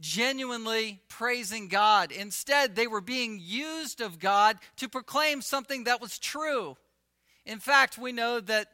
genuinely 0.00 1.00
praising 1.08 1.68
God. 1.68 2.12
Instead, 2.12 2.76
they 2.76 2.86
were 2.86 3.00
being 3.00 3.40
used 3.42 4.00
of 4.00 4.18
God 4.18 4.56
to 4.76 4.88
proclaim 4.88 5.42
something 5.42 5.84
that 5.84 6.00
was 6.00 6.18
true. 6.18 6.76
In 7.44 7.58
fact, 7.58 7.98
we 7.98 8.12
know 8.12 8.40
that 8.40 8.68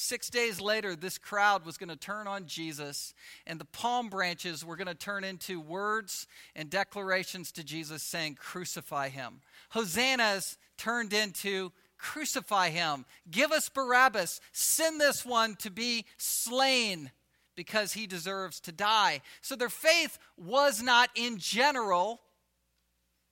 Six 0.00 0.30
days 0.30 0.60
later, 0.60 0.94
this 0.94 1.18
crowd 1.18 1.66
was 1.66 1.76
going 1.76 1.88
to 1.88 1.96
turn 1.96 2.28
on 2.28 2.46
Jesus, 2.46 3.14
and 3.48 3.58
the 3.58 3.64
palm 3.64 4.10
branches 4.10 4.64
were 4.64 4.76
going 4.76 4.86
to 4.86 4.94
turn 4.94 5.24
into 5.24 5.60
words 5.60 6.28
and 6.54 6.70
declarations 6.70 7.50
to 7.50 7.64
Jesus 7.64 8.00
saying, 8.04 8.36
Crucify 8.36 9.08
him. 9.08 9.40
Hosannas 9.70 10.56
turned 10.76 11.12
into, 11.12 11.72
Crucify 11.98 12.70
him. 12.70 13.04
Give 13.30 13.52
us 13.52 13.68
Barabbas. 13.68 14.40
Send 14.52 15.00
this 15.00 15.26
one 15.26 15.56
to 15.56 15.70
be 15.70 16.04
slain 16.16 17.10
because 17.54 17.92
he 17.92 18.06
deserves 18.06 18.60
to 18.60 18.72
die. 18.72 19.20
So 19.40 19.56
their 19.56 19.68
faith 19.68 20.18
was 20.36 20.80
not, 20.80 21.10
in 21.16 21.38
general, 21.38 22.20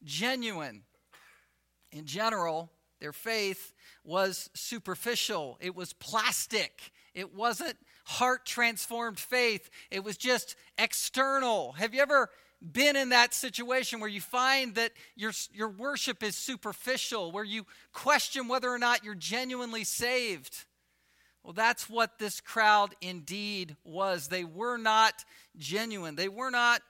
genuine. 0.02 0.82
In 1.92 2.06
general, 2.06 2.70
their 3.00 3.12
faith 3.12 3.73
was 4.04 4.50
superficial, 4.54 5.58
it 5.61 5.75
was 5.75 5.92
plastic, 5.92 6.90
it 7.14 7.35
wasn't 7.35 7.76
heart 8.04 8.46
transformed 8.46 9.18
faith, 9.18 9.70
it 9.90 10.02
was 10.02 10.16
just 10.16 10.56
external. 10.78 11.73
Have 11.73 11.94
you 11.94 12.00
ever 12.00 12.30
been 12.73 12.96
in 12.96 13.11
that 13.11 13.35
situation 13.35 14.00
where 14.00 14.08
you 14.08 14.20
find 14.20 14.75
that 14.75 14.92
your, 15.14 15.32
your 15.52 15.68
worship 15.68 16.23
is 16.23 16.37
superficial, 16.37 17.32
where 17.32 17.44
you 17.44 17.66
question 17.92 18.49
whether 18.49 18.68
or 18.68 18.78
not 18.78 19.04
you're 19.04 19.14
genuinely 19.14 19.85
saved? 19.85 20.64
Well, 21.42 21.52
that's 21.52 21.88
what 21.88 22.18
this 22.18 22.40
crowd 22.40 22.94
indeed 23.00 23.76
was. 23.85 24.28
They 24.28 24.44
were 24.44 24.78
not 24.78 25.25
genuine. 25.56 26.16
They 26.16 26.28
were 26.28 26.50
not 26.50 26.82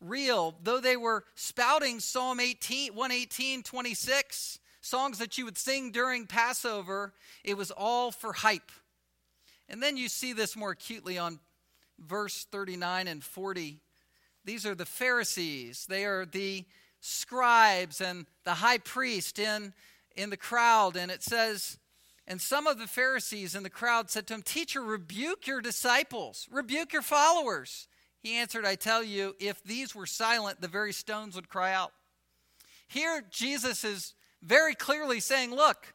real. 0.00 0.54
Though 0.62 0.80
they 0.80 0.96
were 0.96 1.24
spouting 1.34 1.98
Psalm 1.98 2.38
18, 2.38 2.94
118, 2.94 3.62
26, 3.62 4.58
songs 4.80 5.18
that 5.18 5.36
you 5.36 5.44
would 5.46 5.58
sing 5.58 5.90
during 5.90 6.26
Passover, 6.26 7.12
it 7.42 7.56
was 7.56 7.70
all 7.70 8.12
for 8.12 8.32
hype. 8.32 8.70
And 9.68 9.82
then 9.82 9.96
you 9.96 10.08
see 10.08 10.32
this 10.32 10.56
more 10.56 10.72
acutely 10.72 11.18
on 11.18 11.40
verse 11.98 12.46
39 12.50 13.08
and 13.08 13.24
40. 13.24 13.80
These 14.44 14.66
are 14.66 14.74
the 14.74 14.86
Pharisees, 14.86 15.86
they 15.88 16.04
are 16.04 16.26
the 16.26 16.64
scribes 17.00 18.00
and 18.00 18.26
the 18.44 18.54
high 18.54 18.78
priest 18.78 19.38
in, 19.38 19.74
in 20.16 20.30
the 20.30 20.36
crowd. 20.36 20.96
And 20.96 21.10
it 21.10 21.22
says, 21.22 21.78
and 22.26 22.40
some 22.40 22.66
of 22.66 22.78
the 22.78 22.86
Pharisees 22.86 23.54
in 23.54 23.62
the 23.62 23.70
crowd 23.70 24.10
said 24.10 24.26
to 24.28 24.34
him, 24.34 24.42
Teacher, 24.42 24.80
rebuke 24.80 25.46
your 25.46 25.60
disciples, 25.60 26.48
rebuke 26.50 26.92
your 26.92 27.02
followers. 27.02 27.88
He 28.22 28.36
answered, 28.36 28.64
I 28.64 28.74
tell 28.74 29.02
you, 29.04 29.36
if 29.38 29.62
these 29.62 29.94
were 29.94 30.06
silent, 30.06 30.62
the 30.62 30.68
very 30.68 30.94
stones 30.94 31.34
would 31.34 31.50
cry 31.50 31.74
out. 31.74 31.92
Here, 32.88 33.22
Jesus 33.30 33.84
is 33.84 34.14
very 34.42 34.74
clearly 34.74 35.20
saying, 35.20 35.54
look, 35.54 35.92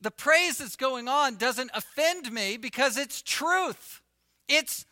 the 0.00 0.10
praise 0.10 0.58
that's 0.58 0.76
going 0.76 1.08
on 1.08 1.36
doesn't 1.36 1.70
offend 1.74 2.32
me 2.32 2.56
because 2.56 2.96
it's 2.96 3.20
truth. 3.20 4.00
It's 4.48 4.86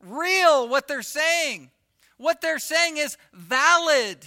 real 0.00 0.66
what 0.66 0.88
they're 0.88 1.02
saying. 1.02 1.70
What 2.16 2.40
they're 2.40 2.58
saying 2.58 2.96
is 2.96 3.16
valid. 3.32 4.18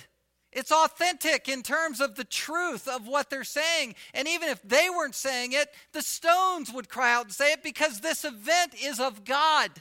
It's 0.51 0.71
authentic 0.71 1.49
in 1.49 1.61
terms 1.61 2.01
of 2.01 2.15
the 2.15 2.23
truth 2.23 2.87
of 2.87 3.07
what 3.07 3.29
they're 3.29 3.43
saying. 3.43 3.95
And 4.13 4.27
even 4.27 4.49
if 4.49 4.61
they 4.63 4.89
weren't 4.89 5.15
saying 5.15 5.53
it, 5.53 5.69
the 5.93 6.01
stones 6.01 6.71
would 6.73 6.89
cry 6.89 7.13
out 7.13 7.25
and 7.25 7.33
say 7.33 7.53
it 7.53 7.63
because 7.63 7.99
this 7.99 8.25
event 8.25 8.73
is 8.81 8.99
of 8.99 9.23
God. 9.23 9.71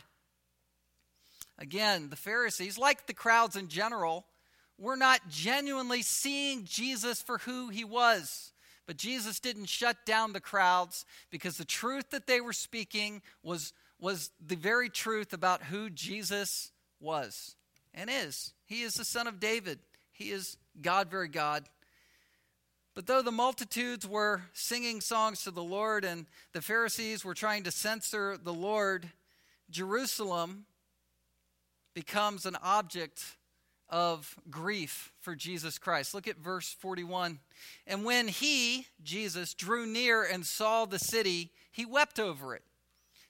Again, 1.59 2.11
the 2.11 2.17
Pharisees, 2.17 2.77
like 2.77 3.07
the 3.07 3.15
crowds 3.15 3.57
in 3.57 3.69
general, 3.69 4.27
were 4.79 4.97
not 4.97 5.29
genuinely 5.29 6.03
seeing 6.03 6.65
Jesus 6.65 7.23
for 7.23 7.39
who 7.39 7.71
he 7.71 7.85
was. 7.85 8.53
But 8.87 8.99
Jesus 8.99 9.41
didn't 9.41 9.67
shut 9.67 10.05
down 10.05 10.33
the 10.33 10.41
crowds 10.41 11.07
because 11.31 11.57
the 11.57 11.65
truth 11.65 12.11
that 12.11 12.27
they 12.27 12.41
were 12.41 12.53
speaking 12.53 13.23
was, 13.43 13.73
was 13.99 14.31
the 14.45 14.55
very 14.55 14.91
truth 14.91 15.33
about 15.33 15.63
who 15.65 15.91
Jesus 15.91 16.71
was 17.01 17.56
and 17.97 18.09
is. 18.13 18.53
He 18.67 18.83
is 18.83 18.95
the 18.95 19.05
Son 19.05 19.27
of 19.27 19.41
David, 19.41 19.81
He 20.13 20.31
is 20.31 20.57
God, 20.81 21.11
very 21.11 21.29
God. 21.29 21.65
But 22.95 23.07
though 23.07 23.21
the 23.21 23.33
multitudes 23.33 24.07
were 24.07 24.43
singing 24.55 25.03
songs 25.03 25.43
to 25.45 25.51
the 25.51 25.63
Lord 25.63 26.03
and 26.03 26.27
the 26.53 26.63
Pharisees 26.63 27.27
were 27.27 27.35
trying 27.35 27.65
to 27.65 27.71
censor 27.71 28.39
the 28.43 28.55
Lord, 28.55 29.11
Jerusalem 29.69 30.65
becomes 31.95 32.47
an 32.47 32.57
object 32.63 33.37
of 33.89 34.37
grief 34.51 35.13
for 35.21 35.35
Jesus 35.35 35.79
Christ. 35.79 36.15
Look 36.15 36.27
at 36.27 36.39
verse 36.39 36.75
41. 36.81 37.39
And 37.87 38.05
when 38.05 38.29
he, 38.29 38.87
Jesus, 39.03 39.55
drew 39.55 39.87
near 39.87 40.25
and 40.25 40.45
saw 40.45 40.87
the 40.87 40.99
city, 40.99 41.51
he 41.71 41.85
wept 41.85 42.19
over 42.19 42.55
it, 42.55 42.63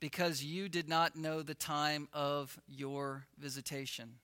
because 0.00 0.44
you 0.44 0.68
did 0.68 0.88
not 0.88 1.16
know 1.16 1.42
the 1.42 1.54
time 1.54 2.08
of 2.12 2.58
your 2.66 3.26
visitation. 3.38 4.16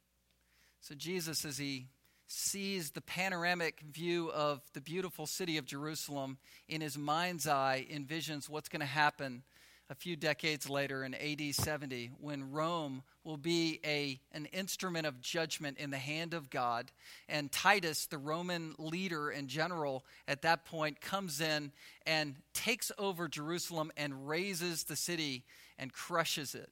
So, 0.81 0.95
Jesus, 0.95 1.45
as 1.45 1.59
he 1.59 1.89
sees 2.27 2.91
the 2.91 3.01
panoramic 3.01 3.81
view 3.81 4.31
of 4.33 4.63
the 4.73 4.81
beautiful 4.81 5.27
city 5.27 5.59
of 5.59 5.67
Jerusalem 5.67 6.39
in 6.69 6.81
his 6.81 6.97
mind's 6.97 7.47
eye, 7.47 7.87
envisions 7.93 8.49
what's 8.49 8.69
going 8.69 8.81
to 8.81 8.87
happen 8.87 9.43
a 9.91 9.95
few 9.95 10.17
decades 10.17 10.71
later 10.71 11.05
in 11.05 11.15
AD 11.15 11.55
70 11.55 12.13
when 12.19 12.51
Rome 12.51 13.03
will 13.25 13.37
be 13.37 13.79
a, 13.85 14.19
an 14.33 14.47
instrument 14.47 15.07
of 15.07 15.21
judgment 15.21 15.77
in 15.77 15.91
the 15.91 15.99
hand 15.99 16.33
of 16.33 16.49
God. 16.49 16.91
And 17.29 17.53
Titus, 17.53 18.07
the 18.07 18.17
Roman 18.17 18.75
leader 18.79 19.29
and 19.29 19.49
general 19.49 20.05
at 20.27 20.41
that 20.43 20.65
point, 20.65 21.03
comes 21.03 21.43
in 21.43 21.73
and 22.07 22.37
takes 22.55 22.91
over 22.97 23.29
Jerusalem 23.29 23.93
and 23.99 24.27
razes 24.27 24.85
the 24.85 24.97
city 24.97 25.45
and 25.79 25.93
crushes 25.93 26.55
it. 26.55 26.71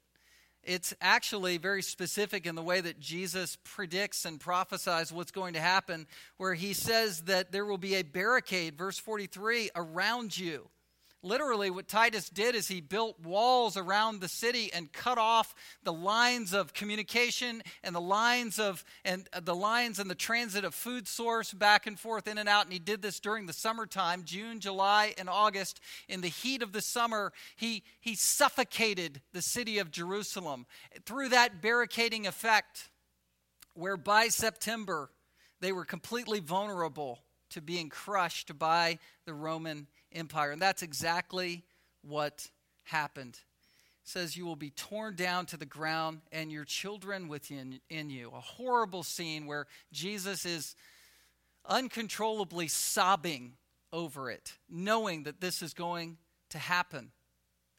It's 0.62 0.92
actually 1.00 1.56
very 1.56 1.82
specific 1.82 2.46
in 2.46 2.54
the 2.54 2.62
way 2.62 2.80
that 2.80 3.00
Jesus 3.00 3.56
predicts 3.64 4.24
and 4.24 4.38
prophesies 4.38 5.10
what's 5.10 5.30
going 5.30 5.54
to 5.54 5.60
happen, 5.60 6.06
where 6.36 6.54
he 6.54 6.74
says 6.74 7.22
that 7.22 7.50
there 7.50 7.64
will 7.64 7.78
be 7.78 7.94
a 7.94 8.02
barricade, 8.02 8.76
verse 8.76 8.98
43, 8.98 9.70
around 9.74 10.36
you 10.36 10.68
literally 11.22 11.70
what 11.70 11.88
Titus 11.88 12.28
did 12.28 12.54
is 12.54 12.68
he 12.68 12.80
built 12.80 13.20
walls 13.20 13.76
around 13.76 14.20
the 14.20 14.28
city 14.28 14.72
and 14.72 14.92
cut 14.92 15.18
off 15.18 15.54
the 15.82 15.92
lines 15.92 16.52
of 16.52 16.72
communication 16.72 17.62
and 17.82 17.94
the 17.94 18.00
lines 18.00 18.58
of 18.58 18.84
and 19.04 19.28
uh, 19.32 19.40
the 19.40 19.54
lines 19.54 19.98
and 19.98 20.10
the 20.10 20.14
transit 20.14 20.64
of 20.64 20.74
food 20.74 21.06
source 21.06 21.52
back 21.52 21.86
and 21.86 21.98
forth 21.98 22.26
in 22.26 22.38
and 22.38 22.48
out. 22.48 22.64
And 22.64 22.72
he 22.72 22.78
did 22.78 23.02
this 23.02 23.20
during 23.20 23.46
the 23.46 23.52
summertime 23.52 24.24
June 24.24 24.60
July 24.60 25.14
and 25.18 25.28
August. 25.28 25.80
In 26.08 26.20
the 26.20 26.28
heat 26.28 26.62
of 26.62 26.72
the 26.72 26.82
summer 26.82 27.32
he 27.56 27.82
he 28.00 28.14
suffocated 28.14 29.20
the 29.32 29.42
city 29.42 29.78
of 29.78 29.90
Jerusalem 29.90 30.66
through 31.04 31.30
that 31.30 31.60
barricading 31.60 32.26
effect 32.26 32.90
where 33.74 33.96
by 33.96 34.28
September 34.28 35.10
they 35.60 35.72
were 35.72 35.84
completely 35.84 36.40
vulnerable 36.40 37.20
to 37.50 37.60
being 37.60 37.88
crushed 37.88 38.58
by 38.58 38.98
the 39.24 39.34
Roman 39.34 39.86
Empire. 40.12 40.50
And 40.52 40.62
that's 40.62 40.82
exactly 40.82 41.64
what 42.02 42.48
happened. 42.84 43.38
It 44.02 44.08
says, 44.08 44.36
You 44.36 44.46
will 44.46 44.56
be 44.56 44.70
torn 44.70 45.16
down 45.16 45.46
to 45.46 45.56
the 45.56 45.66
ground 45.66 46.20
and 46.32 46.50
your 46.50 46.64
children 46.64 47.28
within 47.28 47.80
in 47.88 48.10
you. 48.10 48.30
A 48.34 48.40
horrible 48.40 49.02
scene 49.02 49.46
where 49.46 49.66
Jesus 49.92 50.46
is 50.46 50.74
uncontrollably 51.66 52.68
sobbing 52.68 53.54
over 53.92 54.30
it, 54.30 54.54
knowing 54.68 55.24
that 55.24 55.40
this 55.40 55.62
is 55.62 55.74
going 55.74 56.16
to 56.50 56.58
happen 56.58 57.12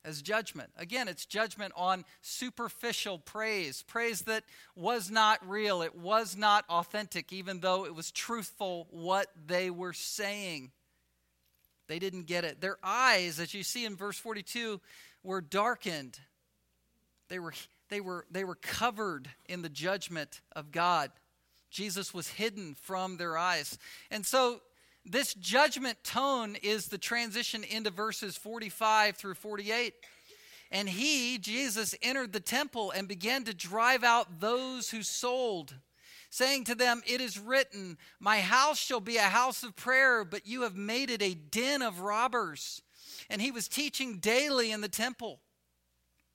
as 0.03 0.21
judgment. 0.21 0.69
Again, 0.77 1.07
it's 1.07 1.25
judgment 1.25 1.73
on 1.75 2.05
superficial 2.21 3.19
praise, 3.19 3.83
praise 3.83 4.21
that 4.21 4.43
was 4.75 5.11
not 5.11 5.47
real, 5.47 5.81
it 5.81 5.95
was 5.95 6.35
not 6.35 6.65
authentic, 6.69 7.31
even 7.31 7.59
though 7.59 7.85
it 7.85 7.95
was 7.95 8.11
truthful 8.11 8.87
what 8.89 9.27
they 9.45 9.69
were 9.69 9.93
saying. 9.93 10.71
They 11.87 11.99
didn't 11.99 12.25
get 12.25 12.45
it. 12.45 12.61
Their 12.61 12.77
eyes, 12.83 13.39
as 13.39 13.53
you 13.53 13.63
see 13.63 13.85
in 13.85 13.95
verse 13.95 14.17
42, 14.17 14.79
were 15.23 15.41
darkened. 15.41 16.19
They 17.27 17.39
were, 17.39 17.53
they 17.89 18.01
were, 18.01 18.25
they 18.31 18.43
were 18.43 18.55
covered 18.55 19.29
in 19.47 19.61
the 19.61 19.69
judgment 19.69 20.41
of 20.55 20.71
God. 20.71 21.11
Jesus 21.69 22.13
was 22.13 22.27
hidden 22.27 22.75
from 22.75 23.17
their 23.17 23.37
eyes. 23.37 23.77
And 24.09 24.25
so 24.25 24.61
this 25.05 25.33
judgment 25.33 26.03
tone 26.03 26.55
is 26.61 26.87
the 26.87 26.97
transition 26.97 27.63
into 27.63 27.89
verses 27.89 28.37
45 28.37 29.17
through 29.17 29.33
48. 29.33 29.93
And 30.71 30.87
he, 30.87 31.37
Jesus, 31.37 31.95
entered 32.01 32.31
the 32.31 32.39
temple 32.39 32.91
and 32.91 33.07
began 33.07 33.43
to 33.45 33.53
drive 33.53 34.03
out 34.03 34.39
those 34.39 34.89
who 34.91 35.03
sold, 35.03 35.73
saying 36.29 36.63
to 36.65 36.75
them, 36.75 37.01
It 37.05 37.19
is 37.19 37.37
written, 37.37 37.97
My 38.19 38.39
house 38.39 38.77
shall 38.77 39.01
be 39.01 39.17
a 39.17 39.23
house 39.23 39.63
of 39.63 39.75
prayer, 39.75 40.23
but 40.23 40.47
you 40.47 40.61
have 40.61 40.75
made 40.75 41.09
it 41.09 41.21
a 41.21 41.33
den 41.33 41.81
of 41.81 41.99
robbers. 41.99 42.81
And 43.29 43.41
he 43.41 43.51
was 43.51 43.67
teaching 43.67 44.19
daily 44.19 44.71
in 44.71 44.81
the 44.81 44.87
temple. 44.87 45.39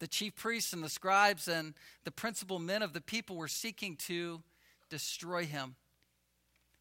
The 0.00 0.06
chief 0.06 0.37
priests 0.37 0.75
and 0.75 0.85
the 0.85 0.90
scribes 0.90 1.49
and 1.49 1.73
the 2.04 2.11
principal 2.11 2.58
men 2.58 2.82
of 2.82 2.92
the 2.92 3.00
people 3.00 3.37
were 3.37 3.49
seeking 3.49 3.96
to 3.96 4.42
destroy 4.90 5.46
him. 5.46 5.76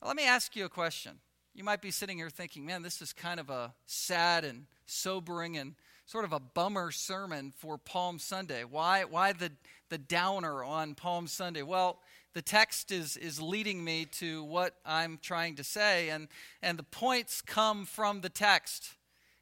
let 0.05 0.17
me 0.17 0.25
ask 0.25 0.55
you 0.55 0.65
a 0.65 0.69
question. 0.69 1.19
You 1.55 1.63
might 1.63 1.81
be 1.81 1.89
sitting 1.89 2.17
here 2.17 2.29
thinking, 2.29 2.65
man, 2.65 2.81
this 2.81 3.01
is 3.01 3.13
kind 3.13 3.39
of 3.39 3.49
a 3.49 3.73
sad 3.85 4.43
and 4.43 4.65
sobering 4.87 5.55
and 5.55 5.75
sort 6.05 6.25
of 6.25 6.33
a 6.33 6.39
bummer 6.39 6.91
sermon 6.91 7.53
for 7.55 7.77
Palm 7.77 8.19
Sunday. 8.19 8.65
Why, 8.65 9.05
why 9.05 9.31
the, 9.31 9.53
the 9.87 9.97
downer 9.97 10.65
on 10.65 10.95
Palm 10.95 11.27
Sunday? 11.27 11.61
Well, 11.61 11.99
the 12.33 12.41
text 12.41 12.91
is, 12.91 13.15
is 13.15 13.41
leading 13.41 13.81
me 13.81 14.03
to 14.19 14.43
what 14.43 14.75
I'm 14.85 15.17
trying 15.21 15.55
to 15.55 15.63
say, 15.63 16.09
and, 16.09 16.27
and 16.61 16.77
the 16.77 16.83
points 16.83 17.41
come 17.41 17.85
from 17.85 18.19
the 18.19 18.27
text. 18.27 18.94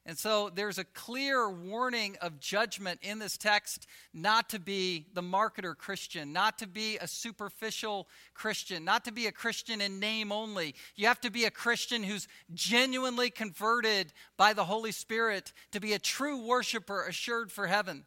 And 0.05 0.17
so 0.17 0.50
there's 0.53 0.77
a 0.77 0.83
clear 0.83 1.50
warning 1.50 2.17
of 2.22 2.38
judgment 2.38 3.00
in 3.01 3.19
this 3.19 3.38
text 3.38 3.88
not 4.13 4.50
to 4.50 4.60
be 4.60 5.05
the 5.13 5.22
marketer 5.22 5.77
Christian, 5.77 6.33
not 6.33 6.60
to 6.60 6.67
be 6.67 6.98
a 6.98 7.07
superficial 7.07 8.10
Christian, 8.33 8.83
not 8.83 9.05
to 9.05 9.13
be 9.13 9.27
a 9.27 9.31
Christian 9.31 9.79
in 9.79 10.01
name 10.01 10.33
only. 10.33 10.75
You 10.98 11.07
have 11.07 11.22
to 11.22 11.31
be 11.31 11.45
a 11.45 11.51
Christian 11.51 12.03
who's 12.03 12.27
genuinely 12.53 13.29
converted 13.29 14.12
by 14.36 14.51
the 14.51 14.65
Holy 14.65 14.91
Spirit 14.91 15.53
to 15.72 15.79
be 15.79 15.93
a 15.93 16.00
true 16.00 16.45
worshiper 16.45 17.05
assured 17.05 17.50
for 17.50 17.67
heaven. 17.67 18.03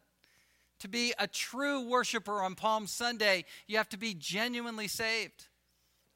To 0.81 0.87
be 0.87 1.15
a 1.17 1.25
true 1.25 1.81
worshiper 1.81 2.43
on 2.43 2.53
Palm 2.53 2.85
Sunday, 2.85 3.45
you 3.65 3.77
have 3.77 3.89
to 3.89 3.97
be 3.97 4.13
genuinely 4.13 4.87
saved. 4.87 5.47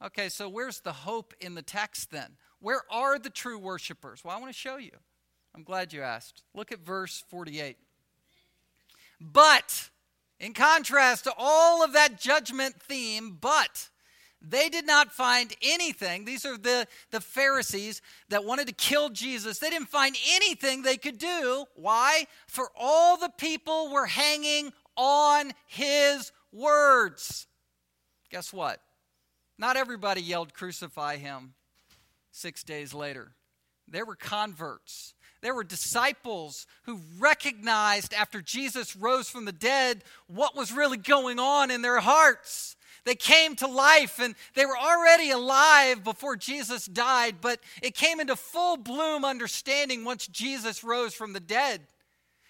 Okay, 0.03 0.29
so 0.29 0.47
where's 0.47 0.81
the 0.81 0.93
hope 0.93 1.33
in 1.41 1.55
the 1.55 1.63
text 1.63 2.11
then? 2.11 2.37
Where 2.59 2.83
are 2.91 3.17
the 3.17 3.31
true 3.31 3.57
worshipers? 3.57 4.23
Well, 4.23 4.37
I 4.37 4.39
want 4.39 4.53
to 4.53 4.57
show 4.57 4.77
you. 4.77 4.91
I'm 5.55 5.63
glad 5.63 5.93
you 5.93 6.01
asked. 6.01 6.43
Look 6.53 6.71
at 6.71 6.79
verse 6.79 7.23
48. 7.29 7.77
But, 9.19 9.89
in 10.39 10.53
contrast 10.53 11.25
to 11.25 11.33
all 11.37 11.83
of 11.83 11.93
that 11.93 12.19
judgment 12.19 12.81
theme, 12.81 13.37
but 13.39 13.89
they 14.41 14.69
did 14.69 14.87
not 14.87 15.11
find 15.11 15.53
anything. 15.61 16.25
These 16.25 16.45
are 16.45 16.57
the, 16.57 16.87
the 17.11 17.21
Pharisees 17.21 18.01
that 18.29 18.43
wanted 18.43 18.67
to 18.67 18.73
kill 18.73 19.09
Jesus. 19.09 19.59
They 19.59 19.69
didn't 19.69 19.89
find 19.89 20.15
anything 20.33 20.81
they 20.81 20.97
could 20.97 21.19
do. 21.19 21.65
Why? 21.75 22.25
For 22.47 22.69
all 22.75 23.17
the 23.17 23.31
people 23.37 23.91
were 23.91 24.07
hanging 24.07 24.73
on 24.97 25.51
his 25.67 26.31
words. 26.51 27.45
Guess 28.31 28.51
what? 28.51 28.81
Not 29.59 29.77
everybody 29.77 30.21
yelled, 30.21 30.55
Crucify 30.55 31.17
him 31.17 31.53
six 32.31 32.63
days 32.63 32.95
later. 32.95 33.33
There 33.87 34.05
were 34.05 34.15
converts. 34.15 35.13
There 35.41 35.55
were 35.55 35.63
disciples 35.63 36.67
who 36.83 36.99
recognized 37.19 38.13
after 38.13 38.41
Jesus 38.41 38.95
rose 38.95 39.29
from 39.29 39.45
the 39.45 39.51
dead 39.51 40.03
what 40.27 40.55
was 40.55 40.71
really 40.71 40.97
going 40.97 41.39
on 41.39 41.71
in 41.71 41.81
their 41.81 41.99
hearts. 41.99 42.75
They 43.05 43.15
came 43.15 43.55
to 43.55 43.67
life 43.67 44.19
and 44.19 44.35
they 44.53 44.65
were 44.65 44.77
already 44.77 45.31
alive 45.31 46.03
before 46.03 46.35
Jesus 46.35 46.85
died, 46.85 47.37
but 47.41 47.59
it 47.81 47.95
came 47.95 48.19
into 48.19 48.35
full 48.35 48.77
bloom 48.77 49.25
understanding 49.25 50.05
once 50.05 50.27
Jesus 50.27 50.83
rose 50.83 51.15
from 51.15 51.33
the 51.33 51.39
dead. 51.39 51.81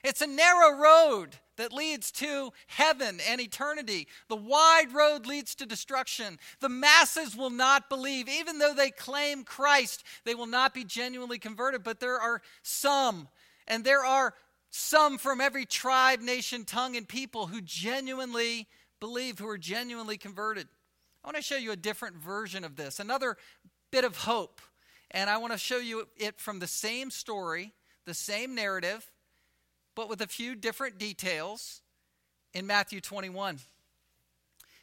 It's 0.04 0.22
a 0.22 0.28
narrow 0.28 0.78
road 0.78 1.36
that 1.58 1.74
leads 1.74 2.12
to 2.12 2.52
heaven 2.68 3.20
and 3.30 3.40
eternity. 3.40 4.08
The 4.30 4.36
wide 4.36 4.94
road 4.94 5.28
leads 5.28 5.54
to 5.56 5.66
destruction. 5.66 6.40
The 6.60 6.70
masses 6.70 7.36
will 7.36 7.50
not 7.50 7.90
believe. 7.90 8.28
Even 8.28 8.58
though 8.58 8.74
they 8.74 8.90
claim 8.90 9.44
Christ, 9.44 10.04
they 10.26 10.34
will 10.34 10.48
not 10.48 10.74
be 10.74 10.84
genuinely 10.84 11.38
converted. 11.38 11.84
But 11.84 12.00
there 12.00 12.20
are 12.20 12.42
some, 12.64 13.28
and 13.68 13.84
there 13.84 14.04
are 14.04 14.34
some 14.72 15.18
from 15.18 15.42
every 15.42 15.66
tribe, 15.66 16.22
nation, 16.22 16.66
tongue, 16.66 16.96
and 16.96 17.08
people 17.08 17.48
who 17.48 17.62
genuinely 17.62 18.68
believe, 19.00 19.38
who 19.38 19.48
are 19.48 19.58
genuinely 19.58 20.18
converted. 20.18 20.68
I 21.24 21.28
want 21.28 21.38
to 21.38 21.44
show 21.44 21.58
you 21.58 21.72
a 21.72 21.76
different 21.76 22.16
version 22.16 22.64
of 22.64 22.76
this, 22.76 23.00
another 23.00 23.38
bit 23.92 24.06
of 24.06 24.18
hope. 24.18 24.62
And 25.12 25.30
I 25.30 25.38
want 25.38 25.52
to 25.52 25.60
show 25.60 25.78
you 25.78 26.08
it 26.16 26.40
from 26.40 26.60
the 26.60 26.68
same 26.68 27.12
story, 27.12 27.74
the 28.06 28.14
same 28.14 28.56
narrative, 28.56 29.11
but 30.02 30.10
with 30.10 30.22
a 30.22 30.28
few 30.28 30.56
different 30.56 30.98
details 30.98 31.80
in 32.56 32.66
Matthew 32.66 33.00
21. 33.00 33.60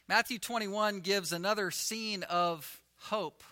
Matthew 0.07 0.39
21 0.39 1.01
gives 1.01 1.33
another 1.33 1.71
scene 1.71 2.23
of 2.23 2.81
hope. 2.95 3.43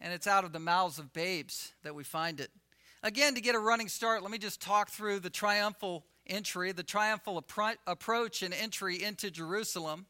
And 0.00 0.12
it's 0.12 0.28
out 0.28 0.44
of 0.44 0.52
the 0.52 0.60
mouths 0.60 1.00
of 1.00 1.12
babes 1.12 1.72
that 1.82 1.96
we 1.96 2.04
find 2.04 2.38
it. 2.38 2.52
Again, 3.02 3.34
to 3.34 3.40
get 3.40 3.56
a 3.56 3.58
running 3.58 3.88
start, 3.88 4.22
let 4.22 4.30
me 4.30 4.38
just 4.38 4.62
talk 4.62 4.90
through 4.90 5.18
the 5.18 5.30
triumphal 5.30 6.04
entry, 6.28 6.70
the 6.70 6.84
triumphal 6.84 7.42
appro- 7.42 7.74
approach 7.84 8.44
and 8.44 8.54
entry 8.54 9.02
into 9.02 9.32
Jerusalem 9.32 10.06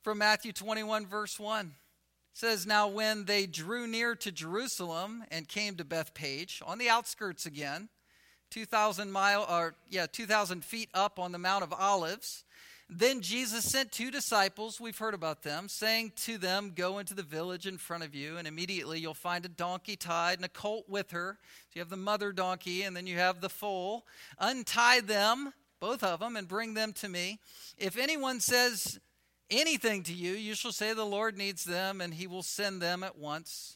from 0.00 0.16
Matthew 0.16 0.54
21, 0.54 1.04
verse 1.04 1.38
1. 1.38 1.66
It 1.66 1.72
says, 2.32 2.64
Now 2.64 2.88
when 2.88 3.26
they 3.26 3.44
drew 3.44 3.86
near 3.86 4.14
to 4.14 4.32
Jerusalem 4.32 5.24
and 5.30 5.46
came 5.46 5.74
to 5.76 5.84
Bethphage, 5.84 6.62
on 6.64 6.78
the 6.78 6.88
outskirts 6.88 7.44
again, 7.44 7.90
2,000 8.50 9.10
mile, 9.10 9.46
or 9.48 9.74
yeah, 9.88 10.06
2,000 10.06 10.64
feet 10.64 10.88
up 10.94 11.18
on 11.18 11.32
the 11.32 11.38
Mount 11.38 11.64
of 11.64 11.72
Olives. 11.72 12.44
Then 12.88 13.20
Jesus 13.20 13.64
sent 13.64 13.90
two 13.90 14.12
disciples, 14.12 14.80
we've 14.80 14.96
heard 14.96 15.14
about 15.14 15.42
them, 15.42 15.68
saying 15.68 16.12
to 16.18 16.38
them, 16.38 16.72
Go 16.74 16.98
into 16.98 17.14
the 17.14 17.24
village 17.24 17.66
in 17.66 17.78
front 17.78 18.04
of 18.04 18.14
you, 18.14 18.36
and 18.36 18.46
immediately 18.46 19.00
you'll 19.00 19.12
find 19.14 19.44
a 19.44 19.48
donkey 19.48 19.96
tied 19.96 20.38
and 20.38 20.44
a 20.44 20.48
colt 20.48 20.84
with 20.88 21.10
her. 21.10 21.38
So 21.40 21.70
you 21.74 21.80
have 21.80 21.90
the 21.90 21.96
mother 21.96 22.30
donkey, 22.30 22.82
and 22.82 22.96
then 22.96 23.08
you 23.08 23.16
have 23.16 23.40
the 23.40 23.48
foal. 23.48 24.06
Untie 24.38 25.00
them, 25.00 25.52
both 25.80 26.04
of 26.04 26.20
them, 26.20 26.36
and 26.36 26.46
bring 26.46 26.74
them 26.74 26.92
to 26.94 27.08
me. 27.08 27.40
If 27.76 27.98
anyone 27.98 28.38
says 28.38 29.00
anything 29.50 30.04
to 30.04 30.12
you, 30.12 30.32
you 30.32 30.54
shall 30.54 30.72
say, 30.72 30.92
The 30.92 31.04
Lord 31.04 31.36
needs 31.36 31.64
them, 31.64 32.00
and 32.00 32.14
he 32.14 32.28
will 32.28 32.44
send 32.44 32.80
them 32.80 33.02
at 33.02 33.18
once. 33.18 33.75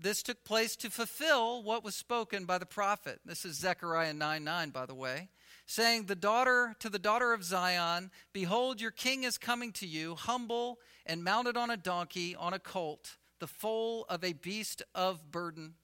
This 0.00 0.22
took 0.22 0.44
place 0.44 0.76
to 0.76 0.90
fulfill 0.90 1.62
what 1.62 1.82
was 1.82 1.96
spoken 1.96 2.44
by 2.44 2.58
the 2.58 2.66
prophet. 2.66 3.18
This 3.24 3.44
is 3.44 3.56
Zechariah 3.58 4.14
9 4.14 4.44
9, 4.44 4.70
by 4.70 4.86
the 4.86 4.94
way, 4.94 5.28
saying, 5.66 6.04
The 6.04 6.14
daughter 6.14 6.76
to 6.78 6.88
the 6.88 7.00
daughter 7.00 7.32
of 7.32 7.42
Zion, 7.42 8.12
Behold, 8.32 8.80
your 8.80 8.92
king 8.92 9.24
is 9.24 9.38
coming 9.38 9.72
to 9.72 9.86
you, 9.88 10.14
humble 10.14 10.78
and 11.04 11.24
mounted 11.24 11.56
on 11.56 11.70
a 11.70 11.76
donkey, 11.76 12.36
on 12.36 12.52
a 12.52 12.60
colt, 12.60 13.16
the 13.40 13.48
foal 13.48 14.06
of 14.08 14.22
a 14.22 14.34
beast 14.34 14.82
of 14.94 15.32
burden. 15.32 15.74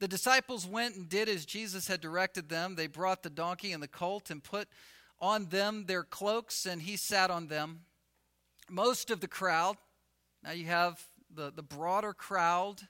The 0.00 0.08
disciples 0.08 0.66
went 0.66 0.96
and 0.96 1.08
did 1.08 1.28
as 1.28 1.46
Jesus 1.46 1.86
had 1.86 2.00
directed 2.00 2.48
them. 2.48 2.74
They 2.74 2.88
brought 2.88 3.22
the 3.22 3.30
donkey 3.30 3.72
and 3.72 3.82
the 3.82 3.88
colt 3.88 4.28
and 4.28 4.42
put 4.42 4.68
on 5.20 5.46
them 5.46 5.84
their 5.86 6.02
cloaks, 6.02 6.66
and 6.66 6.82
he 6.82 6.96
sat 6.96 7.30
on 7.30 7.46
them. 7.46 7.82
Most 8.68 9.12
of 9.12 9.20
the 9.20 9.28
crowd, 9.28 9.76
now 10.42 10.50
you 10.50 10.66
have 10.66 11.00
the, 11.32 11.52
the 11.52 11.62
broader 11.62 12.12
crowd, 12.12 12.82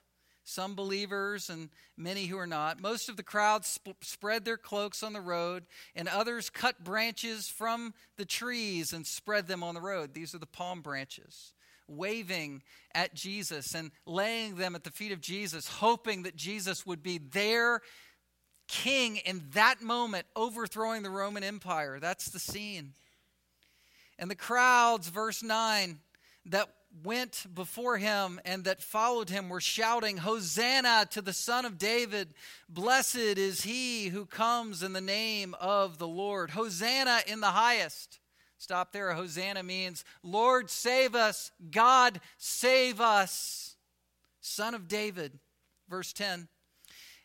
some 0.47 0.75
believers 0.75 1.49
and 1.49 1.69
many 1.97 2.25
who 2.27 2.37
are 2.37 2.47
not. 2.47 2.81
Most 2.81 3.09
of 3.09 3.17
the 3.17 3.23
crowd 3.23 3.65
sp- 3.67 3.99
spread 4.01 4.45
their 4.45 4.57
cloaks 4.57 5.03
on 5.03 5.11
the 5.11 5.21
road, 5.21 5.65
and 5.93 6.07
others 6.07 6.49
cut 6.49 6.83
branches 6.83 7.49
from 7.49 7.93
the 8.15 8.25
trees 8.25 8.93
and 8.93 9.05
spread 9.05 9.47
them 9.47 9.61
on 9.61 9.75
the 9.75 9.81
road. 9.81 10.13
These 10.13 10.33
are 10.33 10.39
the 10.39 10.45
palm 10.45 10.81
branches 10.81 11.53
waving 11.89 12.63
at 12.93 13.13
Jesus 13.13 13.73
and 13.73 13.91
laying 14.05 14.55
them 14.55 14.75
at 14.75 14.83
the 14.83 14.91
feet 14.91 15.11
of 15.11 15.21
Jesus, 15.21 15.67
hoping 15.67 16.23
that 16.23 16.35
Jesus 16.35 16.85
would 16.85 17.03
be 17.03 17.17
their 17.17 17.81
king 18.67 19.17
in 19.17 19.43
that 19.53 19.81
moment, 19.81 20.25
overthrowing 20.35 21.03
the 21.03 21.09
Roman 21.09 21.43
Empire. 21.43 21.99
That's 21.99 22.29
the 22.29 22.39
scene. 22.39 22.93
And 24.19 24.31
the 24.31 24.35
crowds, 24.35 25.09
verse 25.09 25.43
9, 25.43 25.99
that 26.47 26.69
went 27.03 27.45
before 27.53 27.97
him 27.97 28.39
and 28.45 28.63
that 28.63 28.81
followed 28.81 29.29
him 29.29 29.49
were 29.49 29.61
shouting, 29.61 30.17
Hosanna 30.17 31.07
to 31.11 31.21
the 31.21 31.33
Son 31.33 31.65
of 31.65 31.77
David! 31.77 32.33
Blessed 32.69 33.15
is 33.15 33.61
he 33.61 34.07
who 34.07 34.25
comes 34.25 34.83
in 34.83 34.93
the 34.93 35.01
name 35.01 35.55
of 35.59 35.97
the 35.97 36.07
Lord! 36.07 36.51
Hosanna 36.51 37.21
in 37.27 37.39
the 37.39 37.47
highest! 37.47 38.19
Stop 38.57 38.91
there. 38.91 39.13
Hosanna 39.13 39.61
means, 39.61 40.03
Lord, 40.23 40.69
save 40.69 41.13
us. 41.13 41.51
God, 41.69 42.19
save 42.37 42.99
us. 42.99 43.75
Son 44.41 44.73
of 44.73 44.87
David. 44.87 45.39
Verse 45.87 46.11
10. 46.13 46.47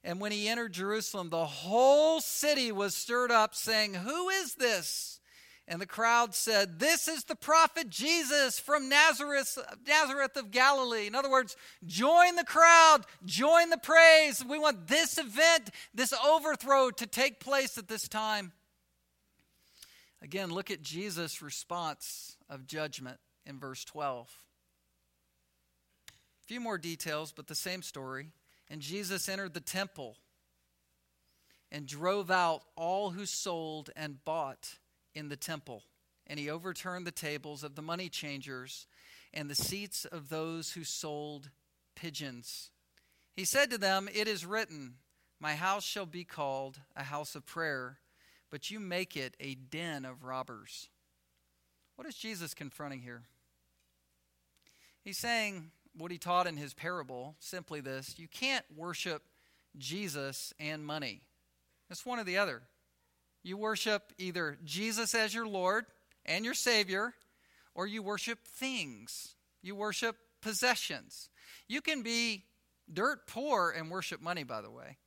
And 0.04 0.20
when 0.20 0.32
he 0.32 0.48
entered 0.48 0.72
Jerusalem, 0.72 1.30
the 1.30 1.46
whole 1.46 2.20
city 2.20 2.70
was 2.70 2.94
stirred 2.94 3.30
up, 3.30 3.54
saying, 3.54 3.94
Who 3.94 4.28
is 4.28 4.54
this? 4.54 5.20
And 5.68 5.80
the 5.80 5.86
crowd 5.86 6.34
said, 6.34 6.80
This 6.80 7.06
is 7.06 7.24
the 7.24 7.36
prophet 7.36 7.88
Jesus 7.88 8.58
from 8.58 8.88
Nazareth, 8.88 9.56
Nazareth 9.86 10.36
of 10.36 10.50
Galilee. 10.50 11.06
In 11.06 11.14
other 11.14 11.30
words, 11.30 11.56
join 11.86 12.34
the 12.34 12.44
crowd, 12.44 13.02
join 13.24 13.70
the 13.70 13.78
praise. 13.78 14.44
We 14.44 14.58
want 14.58 14.88
this 14.88 15.18
event, 15.18 15.70
this 15.94 16.12
overthrow 16.12 16.90
to 16.90 17.06
take 17.06 17.38
place 17.38 17.78
at 17.78 17.88
this 17.88 18.08
time. 18.08 18.52
Again, 20.20 20.50
look 20.50 20.70
at 20.70 20.82
Jesus' 20.82 21.42
response 21.42 22.36
of 22.50 22.66
judgment 22.66 23.18
in 23.46 23.58
verse 23.58 23.84
12. 23.84 24.28
A 26.08 26.46
few 26.46 26.60
more 26.60 26.78
details, 26.78 27.32
but 27.32 27.46
the 27.46 27.54
same 27.54 27.82
story. 27.82 28.28
And 28.68 28.80
Jesus 28.80 29.28
entered 29.28 29.54
the 29.54 29.60
temple 29.60 30.16
and 31.70 31.86
drove 31.86 32.30
out 32.30 32.62
all 32.76 33.10
who 33.10 33.26
sold 33.26 33.90
and 33.96 34.24
bought 34.24 34.78
in 35.14 35.28
the 35.28 35.36
temple. 35.36 35.82
And 36.26 36.38
he 36.38 36.50
overturned 36.50 37.06
the 37.06 37.10
tables 37.10 37.62
of 37.64 37.74
the 37.74 37.82
money 37.82 38.08
changers 38.08 38.86
and 39.34 39.48
the 39.48 39.54
seats 39.54 40.04
of 40.04 40.28
those 40.28 40.72
who 40.72 40.84
sold 40.84 41.50
pigeons. 41.94 42.70
He 43.34 43.44
said 43.44 43.70
to 43.70 43.78
them, 43.78 44.08
It 44.12 44.28
is 44.28 44.46
written, 44.46 44.94
My 45.40 45.54
house 45.54 45.84
shall 45.84 46.06
be 46.06 46.24
called 46.24 46.80
a 46.96 47.04
house 47.04 47.34
of 47.34 47.46
prayer 47.46 47.98
but 48.52 48.70
you 48.70 48.78
make 48.78 49.16
it 49.16 49.34
a 49.40 49.54
den 49.54 50.04
of 50.04 50.24
robbers. 50.24 50.90
What 51.96 52.06
is 52.06 52.14
Jesus 52.14 52.52
confronting 52.52 53.00
here? 53.00 53.22
He's 55.02 55.18
saying 55.18 55.70
what 55.96 56.12
he 56.12 56.18
taught 56.18 56.46
in 56.46 56.58
his 56.58 56.74
parable 56.74 57.34
simply 57.40 57.80
this 57.80 58.18
you 58.18 58.28
can't 58.28 58.64
worship 58.76 59.22
Jesus 59.78 60.52
and 60.60 60.84
money. 60.84 61.22
It's 61.90 62.04
one 62.06 62.20
or 62.20 62.24
the 62.24 62.36
other. 62.36 62.62
You 63.42 63.56
worship 63.56 64.12
either 64.18 64.58
Jesus 64.64 65.14
as 65.14 65.34
your 65.34 65.46
Lord 65.46 65.86
and 66.24 66.44
your 66.44 66.54
Savior, 66.54 67.14
or 67.74 67.86
you 67.86 68.02
worship 68.02 68.38
things. 68.44 69.34
You 69.62 69.74
worship 69.74 70.16
possessions. 70.40 71.28
You 71.68 71.80
can 71.80 72.02
be 72.02 72.44
dirt 72.92 73.26
poor 73.26 73.70
and 73.70 73.90
worship 73.90 74.20
money, 74.20 74.44
by 74.44 74.60
the 74.60 74.70
way. 74.70 74.98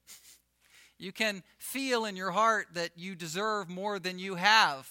You 0.97 1.11
can 1.11 1.43
feel 1.57 2.05
in 2.05 2.15
your 2.15 2.31
heart 2.31 2.67
that 2.75 2.91
you 2.95 3.15
deserve 3.15 3.69
more 3.69 3.99
than 3.99 4.17
you 4.17 4.35
have. 4.35 4.89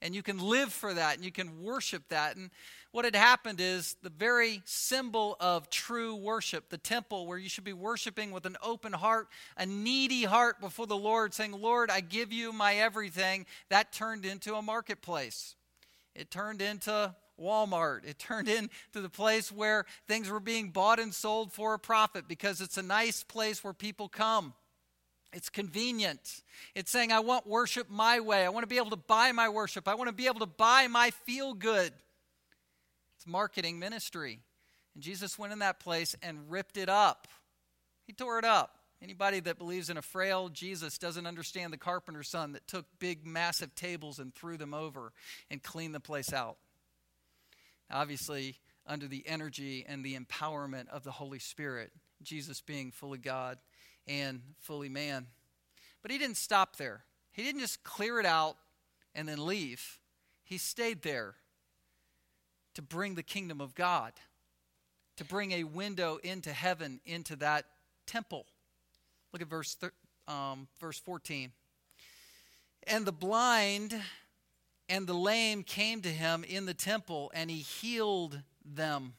And 0.00 0.14
you 0.14 0.22
can 0.22 0.38
live 0.38 0.72
for 0.72 0.94
that 0.94 1.16
and 1.16 1.24
you 1.24 1.32
can 1.32 1.62
worship 1.62 2.08
that. 2.10 2.36
And 2.36 2.50
what 2.92 3.06
had 3.06 3.16
happened 3.16 3.60
is 3.60 3.96
the 4.02 4.10
very 4.10 4.62
symbol 4.66 5.36
of 5.40 5.70
true 5.70 6.14
worship, 6.14 6.68
the 6.68 6.78
temple 6.78 7.26
where 7.26 7.38
you 7.38 7.48
should 7.48 7.64
be 7.64 7.72
worshiping 7.72 8.30
with 8.30 8.46
an 8.46 8.56
open 8.62 8.92
heart, 8.92 9.28
a 9.56 9.66
needy 9.66 10.24
heart 10.24 10.60
before 10.60 10.86
the 10.86 10.96
Lord, 10.96 11.32
saying, 11.32 11.52
Lord, 11.52 11.90
I 11.90 12.00
give 12.00 12.32
you 12.32 12.52
my 12.52 12.74
everything, 12.74 13.46
that 13.70 13.92
turned 13.92 14.26
into 14.26 14.54
a 14.54 14.62
marketplace. 14.62 15.56
It 16.14 16.30
turned 16.30 16.60
into 16.60 17.14
Walmart. 17.40 18.06
It 18.06 18.18
turned 18.18 18.48
into 18.48 19.00
the 19.00 19.08
place 19.08 19.50
where 19.50 19.86
things 20.06 20.28
were 20.28 20.40
being 20.40 20.68
bought 20.68 21.00
and 21.00 21.14
sold 21.14 21.52
for 21.52 21.72
a 21.72 21.78
profit 21.78 22.28
because 22.28 22.60
it's 22.60 22.76
a 22.76 22.82
nice 22.82 23.22
place 23.22 23.64
where 23.64 23.72
people 23.72 24.08
come. 24.08 24.52
It's 25.32 25.48
convenient. 25.48 26.42
It's 26.74 26.90
saying, 26.90 27.10
I 27.10 27.20
want 27.20 27.46
worship 27.46 27.88
my 27.88 28.20
way. 28.20 28.44
I 28.44 28.50
want 28.50 28.64
to 28.64 28.68
be 28.68 28.76
able 28.76 28.90
to 28.90 28.96
buy 28.96 29.32
my 29.32 29.48
worship. 29.48 29.88
I 29.88 29.94
want 29.94 30.08
to 30.08 30.14
be 30.14 30.26
able 30.26 30.40
to 30.40 30.46
buy 30.46 30.88
my 30.88 31.10
feel 31.10 31.54
good. 31.54 31.92
It's 33.22 33.26
marketing 33.28 33.78
ministry. 33.78 34.40
And 34.94 35.02
Jesus 35.02 35.38
went 35.38 35.52
in 35.52 35.60
that 35.60 35.78
place 35.78 36.16
and 36.24 36.50
ripped 36.50 36.76
it 36.76 36.88
up. 36.88 37.28
He 38.04 38.12
tore 38.12 38.40
it 38.40 38.44
up. 38.44 38.78
Anybody 39.00 39.38
that 39.38 39.58
believes 39.58 39.90
in 39.90 39.96
a 39.96 40.02
frail 40.02 40.48
Jesus 40.48 40.98
doesn't 40.98 41.24
understand 41.24 41.72
the 41.72 41.76
carpenter's 41.76 42.28
son 42.28 42.50
that 42.54 42.66
took 42.66 42.84
big, 42.98 43.24
massive 43.24 43.76
tables 43.76 44.18
and 44.18 44.34
threw 44.34 44.56
them 44.56 44.74
over 44.74 45.12
and 45.52 45.62
cleaned 45.62 45.94
the 45.94 46.00
place 46.00 46.32
out. 46.32 46.56
Obviously, 47.92 48.56
under 48.88 49.06
the 49.06 49.22
energy 49.24 49.84
and 49.86 50.04
the 50.04 50.18
empowerment 50.18 50.88
of 50.88 51.04
the 51.04 51.12
Holy 51.12 51.38
Spirit, 51.38 51.92
Jesus 52.24 52.60
being 52.60 52.90
fully 52.90 53.18
God 53.18 53.58
and 54.08 54.40
fully 54.58 54.88
man. 54.88 55.28
But 56.02 56.10
he 56.10 56.18
didn't 56.18 56.38
stop 56.38 56.74
there. 56.74 57.04
He 57.30 57.44
didn't 57.44 57.60
just 57.60 57.84
clear 57.84 58.18
it 58.18 58.26
out 58.26 58.56
and 59.14 59.28
then 59.28 59.46
leave. 59.46 60.00
He 60.42 60.58
stayed 60.58 61.02
there 61.02 61.36
to 62.74 62.82
bring 62.82 63.14
the 63.14 63.22
kingdom 63.22 63.60
of 63.60 63.74
God, 63.74 64.12
to 65.16 65.24
bring 65.24 65.52
a 65.52 65.64
window 65.64 66.18
into 66.22 66.52
heaven, 66.52 67.00
into 67.04 67.36
that 67.36 67.66
temple. 68.06 68.46
Look 69.32 69.42
at 69.42 69.48
verse, 69.48 69.76
um, 70.28 70.68
verse 70.80 70.98
14. 70.98 71.52
And 72.86 73.04
the 73.06 73.12
blind 73.12 74.00
and 74.88 75.06
the 75.06 75.14
lame 75.14 75.62
came 75.62 76.02
to 76.02 76.10
him 76.10 76.44
in 76.44 76.66
the 76.66 76.74
temple, 76.74 77.30
and 77.34 77.50
he 77.50 77.58
healed 77.58 78.40
them. 78.64 79.14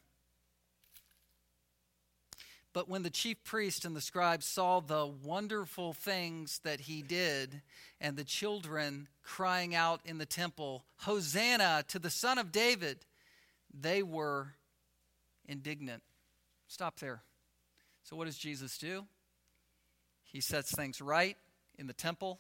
But 2.73 2.89
when 2.89 3.03
the 3.03 3.11
chief 3.11 3.43
priest 3.43 3.85
and 3.85 3.95
the 3.95 4.01
scribes 4.01 4.47
saw 4.47 4.79
the 4.79 5.05
wonderful 5.05 5.93
things 5.93 6.59
that 6.63 6.81
he 6.81 7.03
did, 7.03 7.61
and 8.01 8.17
the 8.17 8.23
children 8.23 9.07
crying 9.23 9.75
out 9.75 10.01
in 10.05 10.17
the 10.17 10.25
temple, 10.25 10.83
Hosanna 10.97 11.85
to 11.87 11.99
the 11.99 12.09
Son 12.09 12.37
of 12.37 12.51
David, 12.51 13.05
they 13.73 14.03
were 14.03 14.53
indignant. 15.47 16.03
Stop 16.67 16.99
there. 16.99 17.21
So, 18.03 18.15
what 18.15 18.25
does 18.25 18.37
Jesus 18.37 18.77
do? 18.77 19.05
He 20.23 20.41
sets 20.41 20.71
things 20.71 21.01
right 21.01 21.37
in 21.77 21.87
the 21.87 21.93
temple, 21.93 22.39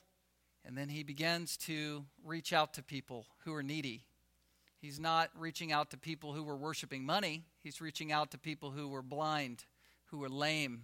and 0.65 0.77
then 0.77 0.89
he 0.89 1.03
begins 1.03 1.57
to 1.57 2.05
reach 2.25 2.53
out 2.53 2.73
to 2.75 2.83
people 2.83 3.27
who 3.45 3.53
are 3.53 3.63
needy. 3.63 4.03
He's 4.81 4.99
not 4.99 5.29
reaching 5.37 5.71
out 5.71 5.91
to 5.91 5.97
people 5.97 6.33
who 6.33 6.43
were 6.43 6.57
worshiping 6.57 7.05
money, 7.05 7.43
he's 7.61 7.79
reaching 7.81 8.11
out 8.11 8.31
to 8.31 8.37
people 8.37 8.71
who 8.71 8.87
were 8.87 9.01
blind 9.01 9.65
who 10.13 10.19
were 10.19 10.29
lame, 10.29 10.83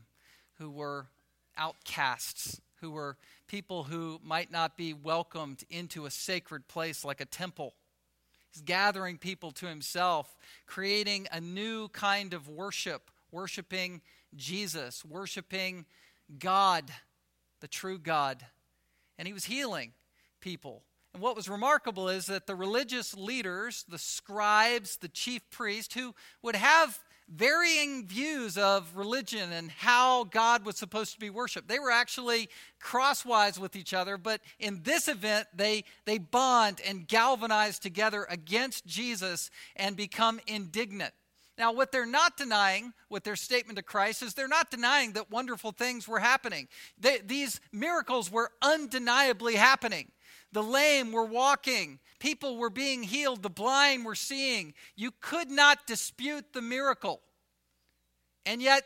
who 0.55 0.71
were 0.71 1.05
outcasts, 1.55 2.59
who 2.81 2.89
were 2.89 3.15
people 3.47 3.83
who 3.83 4.19
might 4.23 4.51
not 4.51 4.75
be 4.75 4.91
welcomed 4.91 5.63
into 5.69 6.07
a 6.07 6.11
sacred 6.11 6.67
place 6.67 7.05
like 7.05 7.21
a 7.21 7.25
temple. 7.25 7.75
He's 8.51 8.61
gathering 8.61 9.17
people 9.17 9.51
to 9.51 9.67
himself, 9.67 10.37
creating 10.65 11.27
a 11.31 11.39
new 11.39 11.87
kind 11.89 12.33
of 12.33 12.49
worship, 12.49 13.11
worshiping 13.31 14.01
Jesus, 14.35 15.05
worshiping 15.05 15.85
God, 16.37 16.91
the 17.61 17.67
true 17.67 17.99
God. 17.99 18.45
And 19.17 19.27
he 19.27 19.33
was 19.33 19.45
healing 19.45 19.93
people. 20.39 20.83
And 21.13 21.21
what 21.21 21.35
was 21.35 21.49
remarkable 21.49 22.09
is 22.09 22.27
that 22.27 22.47
the 22.47 22.55
religious 22.55 23.15
leaders, 23.15 23.85
the 23.87 23.97
scribes, 23.97 24.97
the 24.97 25.07
chief 25.07 25.49
priests, 25.49 25.93
who 25.93 26.13
would 26.41 26.55
have 26.55 26.99
varying 27.29 28.07
views 28.07 28.57
of 28.57 28.95
religion 28.95 29.51
and 29.51 29.69
how 29.71 30.23
God 30.25 30.65
was 30.65 30.77
supposed 30.77 31.13
to 31.13 31.19
be 31.19 31.29
worshiped. 31.29 31.67
They 31.67 31.79
were 31.79 31.91
actually 31.91 32.49
crosswise 32.79 33.59
with 33.59 33.75
each 33.75 33.93
other, 33.93 34.17
but 34.17 34.41
in 34.59 34.81
this 34.83 35.07
event, 35.07 35.47
they, 35.53 35.83
they 36.05 36.17
bond 36.17 36.81
and 36.85 37.07
galvanize 37.07 37.77
together 37.79 38.25
against 38.29 38.85
Jesus 38.85 39.51
and 39.75 39.95
become 39.95 40.39
indignant. 40.47 41.13
Now, 41.57 41.73
what 41.73 41.91
they're 41.91 42.05
not 42.05 42.37
denying 42.37 42.93
with 43.09 43.25
their 43.25 43.35
statement 43.35 43.75
to 43.77 43.83
Christ 43.83 44.23
is 44.23 44.33
they're 44.33 44.47
not 44.47 44.71
denying 44.71 45.11
that 45.13 45.29
wonderful 45.29 45.73
things 45.73 46.07
were 46.07 46.19
happening. 46.19 46.69
They, 46.97 47.19
these 47.19 47.59
miracles 47.73 48.31
were 48.31 48.51
undeniably 48.61 49.55
happening. 49.55 50.11
The 50.53 50.63
lame 50.63 51.11
were 51.11 51.25
walking, 51.25 51.99
people 52.19 52.57
were 52.57 52.69
being 52.69 53.03
healed, 53.03 53.41
the 53.41 53.49
blind 53.49 54.05
were 54.05 54.15
seeing. 54.15 54.73
You 54.95 55.11
could 55.19 55.49
not 55.49 55.87
dispute 55.87 56.53
the 56.53 56.61
miracle. 56.61 57.21
And 58.45 58.61
yet, 58.61 58.83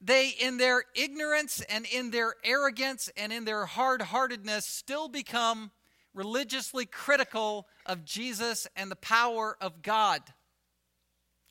they, 0.00 0.28
in 0.28 0.56
their 0.56 0.84
ignorance 0.94 1.60
and 1.68 1.86
in 1.86 2.10
their 2.10 2.34
arrogance 2.42 3.10
and 3.16 3.32
in 3.32 3.44
their 3.44 3.66
hard 3.66 4.00
heartedness, 4.00 4.64
still 4.64 5.08
become 5.08 5.70
religiously 6.14 6.86
critical 6.86 7.66
of 7.86 8.04
Jesus 8.04 8.66
and 8.76 8.90
the 8.90 8.96
power 8.96 9.56
of 9.60 9.82
God. 9.82 10.22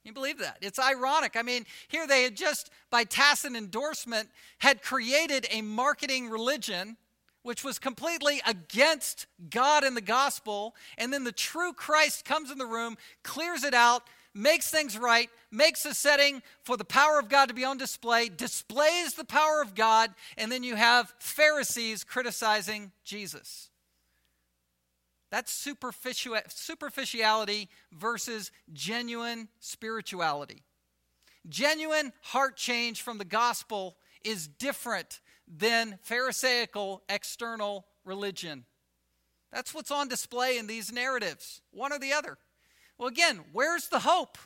You 0.03 0.13
believe 0.13 0.39
that? 0.39 0.57
It's 0.61 0.79
ironic. 0.79 1.35
I 1.35 1.43
mean, 1.43 1.65
here 1.89 2.07
they 2.07 2.23
had 2.23 2.35
just, 2.35 2.69
by 2.89 3.03
tacit 3.03 3.53
endorsement, 3.53 4.29
had 4.59 4.81
created 4.81 5.45
a 5.51 5.61
marketing 5.61 6.29
religion 6.29 6.97
which 7.43 7.63
was 7.63 7.79
completely 7.79 8.41
against 8.45 9.27
God 9.49 9.83
and 9.83 9.95
the 9.95 10.01
gospel. 10.01 10.75
And 10.97 11.13
then 11.13 11.23
the 11.23 11.31
true 11.31 11.73
Christ 11.73 12.25
comes 12.25 12.51
in 12.51 12.57
the 12.57 12.65
room, 12.65 12.97
clears 13.23 13.63
it 13.63 13.73
out, 13.73 14.03
makes 14.33 14.69
things 14.69 14.97
right, 14.97 15.29
makes 15.51 15.85
a 15.85 15.93
setting 15.93 16.41
for 16.63 16.77
the 16.77 16.85
power 16.85 17.19
of 17.19 17.29
God 17.29 17.47
to 17.47 17.55
be 17.55 17.65
on 17.65 17.77
display, 17.77 18.29
displays 18.29 19.13
the 19.13 19.25
power 19.25 19.61
of 19.61 19.75
God, 19.75 20.13
and 20.37 20.51
then 20.51 20.63
you 20.63 20.75
have 20.75 21.13
Pharisees 21.19 22.03
criticizing 22.03 22.91
Jesus. 23.03 23.69
That's 25.31 25.51
superficiality 25.51 27.69
versus 27.91 28.51
genuine 28.73 29.47
spirituality. 29.59 30.63
Genuine 31.47 32.13
heart 32.21 32.57
change 32.57 33.01
from 33.01 33.19
the 33.19 33.25
gospel 33.25 33.95
is 34.23 34.47
different 34.47 35.19
than 35.49 35.97
Pharisaical 36.03 37.01
external 37.09 37.85
religion. 38.05 38.65
That's 39.51 39.73
what's 39.73 39.91
on 39.91 40.07
display 40.07 40.57
in 40.57 40.67
these 40.67 40.91
narratives, 40.91 41.61
one 41.71 41.91
or 41.91 41.99
the 41.99 42.13
other. 42.13 42.37
Well, 42.97 43.07
again, 43.07 43.39
where's 43.51 43.87
the 43.87 43.99
hope? 43.99 44.37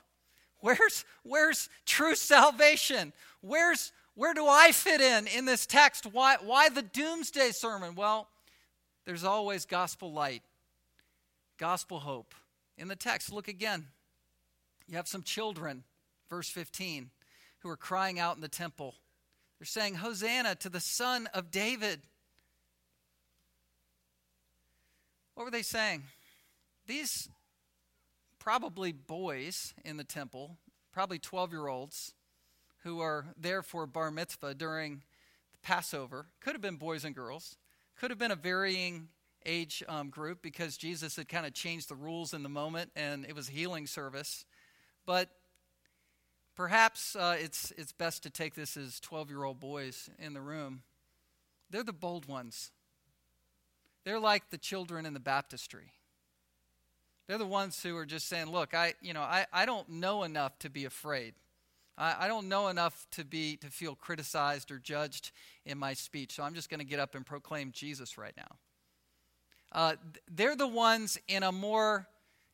Where's, 0.59 1.03
where's 1.23 1.67
true 1.85 2.15
salvation? 2.15 3.11
Where's, 3.41 3.91
where 4.15 4.33
do 4.33 4.47
I 4.47 4.71
fit 4.71 5.01
in 5.01 5.27
in 5.27 5.43
this 5.43 5.65
text? 5.65 6.05
Why, 6.05 6.37
why 6.41 6.69
the 6.69 6.81
doomsday 6.81 7.51
sermon? 7.51 7.95
Well, 7.95 8.29
there's 9.05 9.25
always 9.25 9.65
gospel 9.65 10.13
light, 10.13 10.41
gospel 11.57 11.99
hope. 11.99 12.33
In 12.77 12.87
the 12.87 12.95
text, 12.95 13.33
look 13.33 13.49
again. 13.49 13.87
You 14.87 14.95
have 14.95 15.07
some 15.07 15.23
children, 15.23 15.83
verse 16.29 16.49
15, 16.49 17.09
who 17.59 17.69
are 17.69 17.77
crying 17.77 18.19
out 18.19 18.35
in 18.35 18.41
the 18.41 18.47
temple. 18.47 18.95
They're 19.63 19.81
saying, 19.81 19.95
Hosanna 19.95 20.55
to 20.55 20.67
the 20.67 20.81
Son 20.81 21.29
of 21.33 21.49
David. 21.49 22.01
What 25.35 25.45
were 25.45 25.51
they 25.51 25.61
saying? 25.61 26.03
These 26.85 27.29
probably 28.39 28.91
boys 28.91 29.73
in 29.85 29.95
the 29.95 30.03
temple, 30.03 30.57
probably 30.91 31.17
12 31.17 31.53
year 31.53 31.67
olds, 31.67 32.13
who 32.79 32.99
are 32.99 33.27
there 33.37 33.61
for 33.61 33.87
bar 33.87 34.11
mitzvah 34.11 34.53
during 34.53 35.01
the 35.53 35.59
Passover, 35.59 36.25
could 36.41 36.55
have 36.55 36.61
been 36.61 36.75
boys 36.75 37.05
and 37.05 37.15
girls, 37.15 37.55
could 37.95 38.11
have 38.11 38.19
been 38.19 38.31
a 38.31 38.35
varying 38.35 39.07
age 39.45 39.81
um, 39.87 40.09
group 40.09 40.41
because 40.41 40.75
Jesus 40.75 41.15
had 41.15 41.29
kind 41.29 41.45
of 41.45 41.53
changed 41.53 41.87
the 41.87 41.95
rules 41.95 42.33
in 42.33 42.43
the 42.43 42.49
moment 42.49 42.91
and 42.97 43.25
it 43.25 43.33
was 43.33 43.47
a 43.47 43.53
healing 43.53 43.87
service. 43.87 44.43
But 45.05 45.29
Perhaps 46.55 47.15
uh, 47.15 47.35
it's, 47.39 47.71
it's 47.77 47.91
best 47.91 48.23
to 48.23 48.29
take 48.29 48.53
this 48.53 48.77
as 48.77 48.99
12 48.99 49.29
year 49.29 49.43
old 49.43 49.59
boys 49.59 50.09
in 50.19 50.33
the 50.33 50.41
room. 50.41 50.83
They're 51.69 51.83
the 51.83 51.93
bold 51.93 52.27
ones. 52.27 52.71
They're 54.05 54.19
like 54.19 54.49
the 54.49 54.57
children 54.57 55.05
in 55.05 55.13
the 55.13 55.19
baptistry. 55.19 55.91
They're 57.27 57.37
the 57.37 57.45
ones 57.45 57.81
who 57.81 57.95
are 57.97 58.05
just 58.05 58.27
saying, 58.27 58.51
Look, 58.51 58.73
I, 58.73 58.93
you 59.01 59.13
know, 59.13 59.21
I, 59.21 59.45
I 59.51 59.65
don't 59.65 59.87
know 59.89 60.23
enough 60.23 60.59
to 60.59 60.69
be 60.69 60.85
afraid. 60.85 61.33
I, 61.97 62.25
I 62.25 62.27
don't 62.27 62.49
know 62.49 62.67
enough 62.67 63.07
to, 63.11 63.23
be, 63.23 63.57
to 63.57 63.67
feel 63.67 63.95
criticized 63.95 64.71
or 64.71 64.79
judged 64.79 65.31
in 65.65 65.77
my 65.77 65.93
speech, 65.93 66.33
so 66.33 66.43
I'm 66.43 66.53
just 66.53 66.69
going 66.69 66.79
to 66.79 66.85
get 66.85 66.99
up 66.99 67.15
and 67.15 67.25
proclaim 67.25 67.71
Jesus 67.71 68.17
right 68.17 68.33
now. 68.35 68.55
Uh, 69.71 69.95
they're 70.29 70.55
the 70.55 70.67
ones 70.67 71.17
in 71.27 71.43
a 71.43 71.51
more 71.51 72.07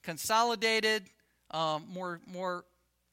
consolidated, 0.04 1.04
um, 1.52 1.86
more, 1.90 2.22
more 2.26 2.64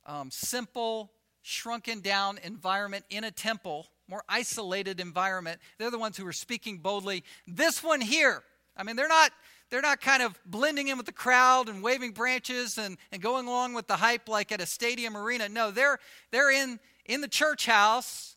um, 0.07 0.31
simple, 0.31 1.13
shrunken 1.43 2.01
down 2.01 2.39
environment 2.43 3.05
in 3.11 3.25
a 3.25 3.31
temple, 3.31 3.87
more 4.09 4.23
isolated 4.29 5.01
environment. 5.01 5.61
They're 5.79 5.91
the 5.91 5.99
ones 5.99 6.17
who 6.17 6.27
are 6.27 6.33
speaking 6.33 6.79
boldly. 6.79 7.25
This 7.47 7.83
one 7.83 8.01
here, 8.01 8.43
I 8.77 8.83
mean, 8.83 8.97
they're 8.97 9.09
not 9.09 9.33
they're 9.69 9.83
not 9.83 10.01
kind 10.01 10.23
of 10.23 10.39
blending 10.47 10.89
in 10.89 10.97
with 10.97 11.07
the 11.07 11.13
crowd 11.13 11.69
and 11.69 11.83
waving 11.83 12.13
branches 12.13 12.79
and, 12.79 12.97
and 13.11 13.21
going 13.21 13.49
along 13.49 13.75
with 13.75 13.89
the 13.89 13.97
hype 13.97 14.29
like 14.29 14.53
at 14.53 14.61
a 14.61 14.67
stadium 14.67 15.17
arena. 15.17 15.49
No, 15.49 15.73
they're 15.73 15.99
they're 16.31 16.53
in 16.53 16.79
in 17.05 17.21
the 17.21 17.29
church 17.29 17.67
house 17.67 18.37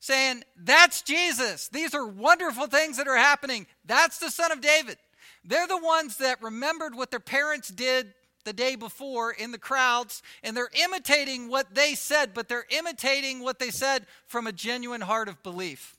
saying, 0.00 0.44
That's 0.56 1.02
Jesus. 1.02 1.68
These 1.68 1.94
are 1.94 2.06
wonderful 2.06 2.66
things 2.66 2.96
that 2.96 3.08
are 3.08 3.16
happening. 3.16 3.66
That's 3.84 4.18
the 4.18 4.30
son 4.30 4.52
of 4.52 4.60
David. 4.60 4.96
They're 5.44 5.66
the 5.66 5.78
ones 5.78 6.18
that 6.18 6.42
remembered 6.42 6.94
what 6.94 7.10
their 7.10 7.20
parents 7.20 7.68
did 7.68 8.12
the 8.44 8.52
day 8.52 8.76
before 8.76 9.30
in 9.32 9.52
the 9.52 9.58
crowds, 9.58 10.22
and 10.42 10.56
they're 10.56 10.70
imitating 10.84 11.48
what 11.48 11.74
they 11.74 11.94
said, 11.94 12.34
but 12.34 12.48
they're 12.48 12.66
imitating 12.70 13.40
what 13.40 13.58
they 13.58 13.70
said 13.70 14.06
from 14.26 14.46
a 14.46 14.52
genuine 14.52 15.00
heart 15.00 15.28
of 15.28 15.42
belief. 15.42 15.96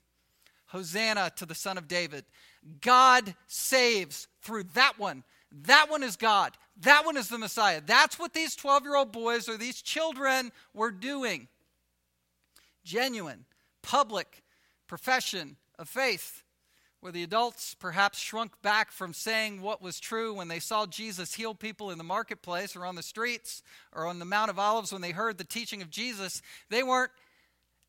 Hosanna 0.67 1.32
to 1.36 1.45
the 1.45 1.56
Son 1.56 1.78
of 1.78 1.88
David. 1.88 2.25
God 2.82 3.36
saves 3.47 4.28
through 4.41 4.63
that 4.75 4.93
one. 4.97 5.23
That 5.63 5.88
one 5.89 6.04
is 6.04 6.15
God. 6.15 6.54
That 6.82 7.06
one 7.06 7.17
is 7.17 7.28
the 7.28 7.38
Messiah. 7.38 7.82
That's 7.86 8.19
what 8.19 8.34
these 8.34 8.56
12 8.56 8.84
year 8.84 8.95
old 8.95 9.12
boys 9.12 9.49
or 9.49 9.58
these 9.58 9.82
children 9.82 10.52
were 10.73 10.91
doing. 10.91 11.47
Genuine, 12.84 13.45
public 13.82 14.43
profession 14.88 15.58
of 15.78 15.89
faith 15.89 16.43
where 17.02 17.12
the 17.12 17.24
adults 17.24 17.76
perhaps 17.76 18.20
shrunk 18.20 18.62
back 18.62 18.92
from 18.92 19.14
saying 19.14 19.62
what 19.62 19.82
was 19.82 20.00
true 20.00 20.34
when 20.34 20.50
they 20.50 20.60
saw 20.60 20.86
Jesus 20.86 21.34
heal 21.34 21.56
people 21.56 21.92
in 21.92 21.98
the 21.98 22.04
marketplace 22.04 22.76
or 22.76 22.86
on 22.86 22.96
the 22.96 23.04
streets 23.04 23.64
or 23.94 24.06
on 24.06 24.20
the 24.20 24.26
Mount 24.26 24.50
of 24.50 24.60
Olives 24.60 24.92
when 24.92 25.02
they 25.02 25.12
heard 25.12 25.38
the 25.38 25.44
teaching 25.44 25.82
of 25.82 25.90
Jesus. 25.90 26.42
They 26.70 26.84
weren't 26.84 27.12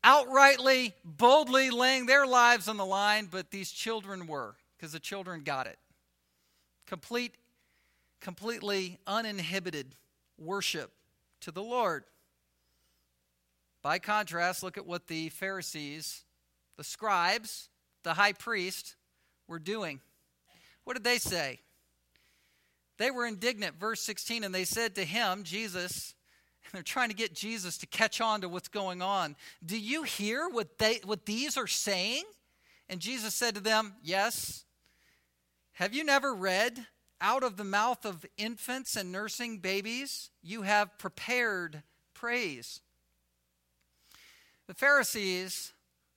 outrightly, 0.03 0.93
boldly 1.03 1.69
laying 1.69 2.05
their 2.05 2.25
lives 2.25 2.67
on 2.67 2.77
the 2.77 2.85
line, 2.85 3.27
but 3.29 3.51
these 3.51 3.71
children 3.71 4.27
were 4.27 4.55
because 4.77 4.93
the 4.93 4.99
children 4.99 5.41
got 5.41 5.67
it. 5.67 5.77
Complete, 6.87 7.35
completely 8.21 8.97
uninhibited 9.05 9.95
worship 10.37 10.91
to 11.41 11.51
the 11.51 11.61
Lord. 11.61 12.05
By 13.81 13.99
contrast, 13.99 14.63
look 14.63 14.77
at 14.77 14.85
what 14.85 15.07
the 15.07 15.29
Pharisees, 15.29 16.23
the 16.77 16.83
scribes, 16.83 17.69
the 18.03 18.13
high 18.13 18.33
priest, 18.33 18.95
were 19.51 19.59
doing. 19.59 19.99
What 20.85 20.93
did 20.93 21.03
they 21.03 21.19
say? 21.19 21.59
They 22.97 23.11
were 23.11 23.27
indignant, 23.27 23.79
verse 23.79 24.01
16, 24.01 24.43
and 24.43 24.55
they 24.55 24.63
said 24.63 24.95
to 24.95 25.03
him, 25.03 25.43
Jesus, 25.43 26.15
and 26.63 26.71
they're 26.73 26.83
trying 26.83 27.09
to 27.09 27.15
get 27.15 27.35
Jesus 27.35 27.77
to 27.79 27.85
catch 27.85 28.21
on 28.21 28.41
to 28.41 28.49
what's 28.49 28.69
going 28.69 29.01
on. 29.01 29.35
Do 29.63 29.77
you 29.77 30.03
hear 30.03 30.47
what 30.49 30.77
they 30.77 31.01
what 31.03 31.25
these 31.25 31.57
are 31.57 31.67
saying? 31.67 32.23
And 32.89 32.99
Jesus 32.99 33.35
said 33.35 33.55
to 33.55 33.61
them, 33.61 33.93
Yes. 34.01 34.65
Have 35.73 35.93
you 35.93 36.03
never 36.03 36.33
read, 36.33 36.85
out 37.19 37.43
of 37.43 37.57
the 37.57 37.63
mouth 37.63 38.05
of 38.05 38.25
infants 38.37 38.95
and 38.95 39.11
nursing 39.11 39.59
babies, 39.59 40.29
you 40.43 40.61
have 40.61 40.97
prepared 40.97 41.81
praise? 42.13 42.81
The 44.67 44.73
Pharisees 44.73 45.73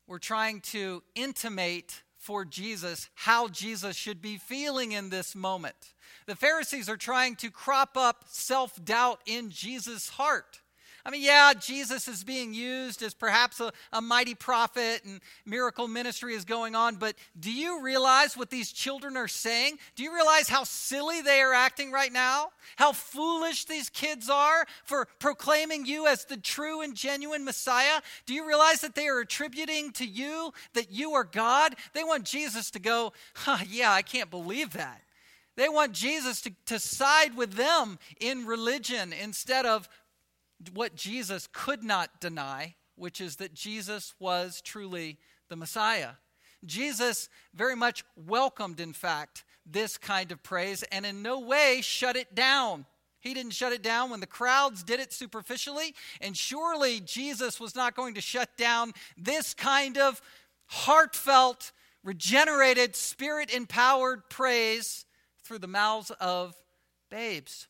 were 0.07 0.19
trying 0.19 0.61
to 0.61 1.03
intimate 1.15 2.03
for 2.25 2.47
Jesus 2.47 3.11
how 3.15 3.49
Jesus 3.49 3.97
should 3.97 4.23
be 4.23 4.39
feeling 4.39 4.93
in 4.93 5.11
this 5.11 5.35
moment. 5.35 5.93
The 6.27 6.35
Pharisees 6.35 6.89
are 6.89 6.97
trying 6.97 7.37
to 7.37 7.51
crop 7.51 7.99
up 7.99 8.25
self 8.29 8.83
doubt 8.83 9.21
in 9.27 9.51
Jesus' 9.51 10.09
heart. 10.09 10.61
I 11.07 11.11
mean, 11.11 11.23
yeah, 11.23 11.53
Jesus 11.53 12.09
is 12.09 12.25
being 12.25 12.55
used 12.55 13.03
as 13.03 13.13
perhaps 13.13 13.61
a, 13.61 13.73
a, 13.93 14.01
mighty 14.01 14.35
prophet 14.35 15.03
and 15.05 15.21
miracle 15.45 15.87
ministry 15.87 16.35
is 16.35 16.47
going 16.47 16.75
on, 16.75 16.97
but 16.97 17.15
do 17.39 17.53
you 17.53 17.83
realize 17.83 18.39
what 18.39 18.49
these 18.49 18.73
children 18.73 19.15
are 19.19 19.29
saying? 19.29 19.79
Do 19.97 20.03
you 20.03 20.15
realize 20.15 20.49
how 20.49 20.65
silly 20.65 21.21
they 21.21 21.41
are 21.41 21.53
acting 21.53 21.93
right 21.93 22.13
now? 22.13 22.53
How 22.77 22.93
foolish 22.93 23.67
these 23.67 23.91
kids 23.91 24.31
are 24.31 24.65
for 24.85 25.07
proclaiming 25.19 25.85
you 25.85 26.07
as 26.07 26.25
the 26.25 26.39
true 26.39 26.81
and 26.81 26.95
genuine 26.95 27.45
Messiah? 27.45 28.01
Do 28.25 28.33
you 28.33 28.47
realize 28.47 28.81
that 28.81 28.95
they 28.95 29.09
are 29.09 29.21
attributing 29.21 29.93
to 29.93 30.07
you 30.07 30.55
that 30.73 30.91
you 30.91 31.13
are 31.13 31.25
God? 31.25 31.75
They 31.93 32.05
want 32.05 32.25
Jesus 32.25 32.71
to 32.71 32.79
go, 32.79 33.13
huh, 33.35 33.65
yeah, 33.69 33.93
I 33.93 34.01
can't 34.01 34.31
believe 34.31 34.73
that. 34.73 35.03
They 35.57 35.69
want 35.69 35.93
Jesus 35.93 36.41
to, 36.43 36.53
to 36.67 36.79
side 36.79 37.37
with 37.37 37.55
them 37.55 37.99
in 38.21 38.47
religion 38.47 39.13
instead 39.13 39.67
of 39.67 39.89
what 40.71 40.95
Jesus 40.95 41.49
could 41.53 41.83
not 41.83 42.21
deny, 42.21 42.75
which 42.97 43.21
is 43.21 43.37
that 43.37 43.55
Jesus 43.55 44.15
was 44.19 44.61
truly 44.61 45.19
the 45.49 45.57
Messiah. 45.57 46.13
Jesus 46.65 47.29
very 47.55 47.77
much 47.77 48.05
welcomed, 48.17 48.81
in 48.81 48.93
fact, 48.93 49.45
this 49.67 49.99
kind 49.99 50.33
of 50.33 50.43
praise 50.43 50.83
and 50.85 51.07
in 51.07 51.23
no 51.23 51.41
way 51.41 51.81
shut 51.83 52.17
it 52.17 52.35
down. 52.35 52.87
He 53.21 53.33
didn't 53.33 53.55
shut 53.55 53.73
it 53.73 53.83
down 53.83 54.11
when 54.11 54.21
the 54.21 54.27
crowds 54.27 54.83
did 54.83 55.01
it 55.01 55.13
superficially, 55.13 55.95
and 56.21 56.37
surely 56.37 57.01
Jesus 57.01 57.59
was 57.59 57.75
not 57.75 57.97
going 57.97 58.15
to 58.15 58.21
shut 58.21 58.55
down 58.59 58.93
this 59.17 59.55
kind 59.55 59.97
of 59.97 60.21
heartfelt, 60.67 61.73
regenerated, 62.03 62.95
spirit 62.95 63.53
empowered 63.53 64.29
praise 64.29 65.07
through 65.43 65.61
the 65.61 65.67
mouths 65.67 66.11
of 66.21 66.55
babes. 67.11 67.67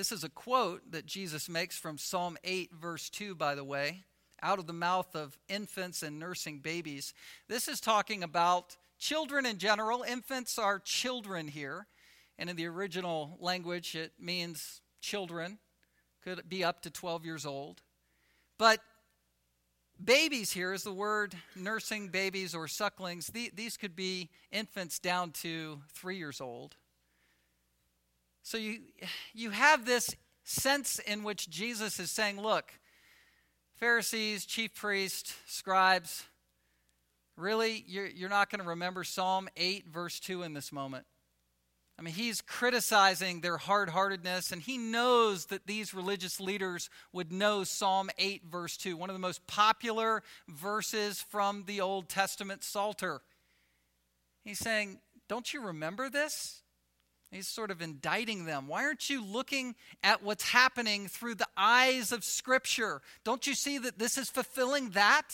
This 0.00 0.12
is 0.12 0.24
a 0.24 0.30
quote 0.30 0.92
that 0.92 1.04
Jesus 1.04 1.46
makes 1.46 1.76
from 1.76 1.98
Psalm 1.98 2.38
8, 2.42 2.70
verse 2.72 3.10
2, 3.10 3.34
by 3.34 3.54
the 3.54 3.62
way, 3.62 4.04
out 4.42 4.58
of 4.58 4.66
the 4.66 4.72
mouth 4.72 5.14
of 5.14 5.36
infants 5.46 6.02
and 6.02 6.18
nursing 6.18 6.60
babies. 6.60 7.12
This 7.48 7.68
is 7.68 7.82
talking 7.82 8.22
about 8.22 8.78
children 8.98 9.44
in 9.44 9.58
general. 9.58 10.02
Infants 10.02 10.58
are 10.58 10.78
children 10.78 11.48
here. 11.48 11.86
And 12.38 12.48
in 12.48 12.56
the 12.56 12.64
original 12.64 13.36
language, 13.40 13.94
it 13.94 14.12
means 14.18 14.80
children, 15.02 15.58
could 16.24 16.48
be 16.48 16.64
up 16.64 16.80
to 16.84 16.90
12 16.90 17.26
years 17.26 17.44
old. 17.44 17.82
But 18.56 18.80
babies 20.02 20.50
here 20.50 20.72
is 20.72 20.82
the 20.82 20.94
word 20.94 21.34
nursing 21.54 22.08
babies 22.08 22.54
or 22.54 22.68
sucklings. 22.68 23.26
These 23.26 23.76
could 23.76 23.94
be 23.94 24.30
infants 24.50 24.98
down 24.98 25.32
to 25.42 25.82
three 25.92 26.16
years 26.16 26.40
old. 26.40 26.76
So 28.42 28.58
you, 28.58 28.80
you 29.34 29.50
have 29.50 29.84
this 29.84 30.14
sense 30.44 30.98
in 30.98 31.22
which 31.22 31.48
Jesus 31.50 32.00
is 32.00 32.10
saying, 32.10 32.40
look, 32.40 32.72
Pharisees, 33.76 34.44
chief 34.44 34.74
priests, 34.74 35.34
scribes, 35.46 36.24
really, 37.36 37.84
you're, 37.86 38.06
you're 38.06 38.28
not 38.28 38.50
going 38.50 38.62
to 38.62 38.68
remember 38.68 39.04
Psalm 39.04 39.48
8, 39.56 39.86
verse 39.88 40.20
2 40.20 40.42
in 40.42 40.52
this 40.52 40.72
moment. 40.72 41.06
I 41.98 42.02
mean, 42.02 42.14
he's 42.14 42.40
criticizing 42.40 43.42
their 43.42 43.58
hard 43.58 43.90
heartedness, 43.90 44.52
and 44.52 44.62
he 44.62 44.78
knows 44.78 45.46
that 45.46 45.66
these 45.66 45.92
religious 45.92 46.40
leaders 46.40 46.88
would 47.12 47.30
know 47.30 47.62
Psalm 47.62 48.08
8, 48.16 48.44
verse 48.50 48.78
2, 48.78 48.96
one 48.96 49.10
of 49.10 49.14
the 49.14 49.20
most 49.20 49.46
popular 49.46 50.22
verses 50.48 51.20
from 51.20 51.64
the 51.66 51.82
Old 51.82 52.08
Testament 52.08 52.64
Psalter. 52.64 53.20
He's 54.42 54.58
saying, 54.58 55.00
Don't 55.28 55.52
you 55.52 55.60
remember 55.60 56.08
this? 56.08 56.59
He's 57.30 57.46
sort 57.46 57.70
of 57.70 57.80
indicting 57.80 58.44
them. 58.44 58.66
Why 58.66 58.84
aren't 58.84 59.08
you 59.08 59.24
looking 59.24 59.76
at 60.02 60.22
what's 60.22 60.50
happening 60.50 61.06
through 61.06 61.36
the 61.36 61.46
eyes 61.56 62.10
of 62.10 62.24
Scripture? 62.24 63.02
Don't 63.22 63.46
you 63.46 63.54
see 63.54 63.78
that 63.78 63.98
this 63.98 64.18
is 64.18 64.28
fulfilling 64.28 64.90
that? 64.90 65.28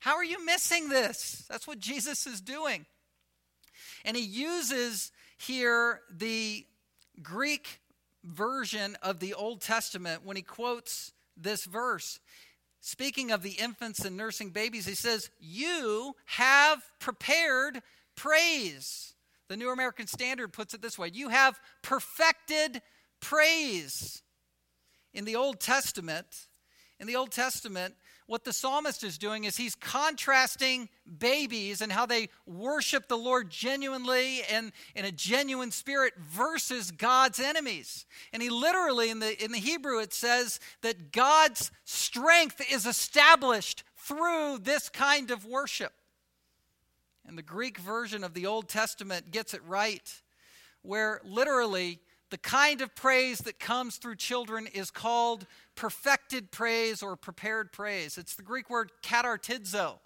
How 0.00 0.16
are 0.16 0.24
you 0.24 0.44
missing 0.44 0.90
this? 0.90 1.46
That's 1.48 1.66
what 1.66 1.78
Jesus 1.78 2.26
is 2.26 2.42
doing. 2.42 2.84
And 4.04 4.16
he 4.16 4.22
uses 4.22 5.10
here 5.38 6.00
the 6.10 6.66
Greek 7.22 7.80
version 8.22 8.96
of 9.02 9.18
the 9.18 9.32
Old 9.32 9.62
Testament 9.62 10.24
when 10.24 10.36
he 10.36 10.42
quotes 10.42 11.12
this 11.36 11.64
verse. 11.64 12.20
Speaking 12.80 13.30
of 13.30 13.42
the 13.42 13.52
infants 13.52 14.04
and 14.04 14.16
nursing 14.16 14.50
babies, 14.50 14.86
he 14.86 14.94
says, 14.94 15.30
You 15.40 16.14
have 16.26 16.82
prepared 17.00 17.82
praise. 18.14 19.14
The 19.48 19.56
New 19.56 19.70
American 19.70 20.06
Standard 20.06 20.52
puts 20.52 20.74
it 20.74 20.82
this 20.82 20.98
way 20.98 21.10
You 21.12 21.28
have 21.28 21.58
perfected 21.82 22.82
praise. 23.20 24.22
In 25.14 25.24
the 25.24 25.36
Old 25.36 25.58
Testament, 25.58 26.48
in 27.00 27.06
the 27.06 27.16
Old 27.16 27.32
Testament, 27.32 27.94
what 28.26 28.44
the 28.44 28.52
psalmist 28.52 29.04
is 29.04 29.16
doing 29.16 29.44
is 29.44 29.56
he's 29.56 29.74
contrasting 29.74 30.90
babies 31.18 31.80
and 31.80 31.90
how 31.90 32.04
they 32.04 32.28
worship 32.44 33.08
the 33.08 33.16
Lord 33.16 33.48
genuinely 33.48 34.42
and 34.52 34.70
in 34.94 35.06
a 35.06 35.10
genuine 35.10 35.70
spirit 35.70 36.12
versus 36.18 36.90
God's 36.90 37.40
enemies. 37.40 38.04
And 38.34 38.42
he 38.42 38.50
literally, 38.50 39.08
in 39.08 39.20
the, 39.20 39.42
in 39.42 39.50
the 39.50 39.58
Hebrew, 39.58 40.00
it 40.00 40.12
says 40.12 40.60
that 40.82 41.10
God's 41.10 41.70
strength 41.84 42.60
is 42.70 42.84
established 42.84 43.82
through 43.96 44.58
this 44.58 44.90
kind 44.90 45.30
of 45.30 45.46
worship. 45.46 45.94
And 47.28 47.36
the 47.36 47.42
Greek 47.42 47.76
version 47.78 48.24
of 48.24 48.32
the 48.32 48.46
Old 48.46 48.70
Testament 48.70 49.30
gets 49.30 49.52
it 49.52 49.60
right, 49.68 50.10
where 50.80 51.20
literally 51.24 52.00
the 52.30 52.38
kind 52.38 52.80
of 52.80 52.94
praise 52.94 53.38
that 53.40 53.60
comes 53.60 53.96
through 53.96 54.16
children 54.16 54.66
is 54.66 54.90
called 54.90 55.46
perfected 55.74 56.50
praise 56.50 57.02
or 57.02 57.16
prepared 57.16 57.70
praise. 57.70 58.16
It's 58.16 58.34
the 58.34 58.42
Greek 58.42 58.70
word 58.70 58.90
katartizo. 59.02 59.98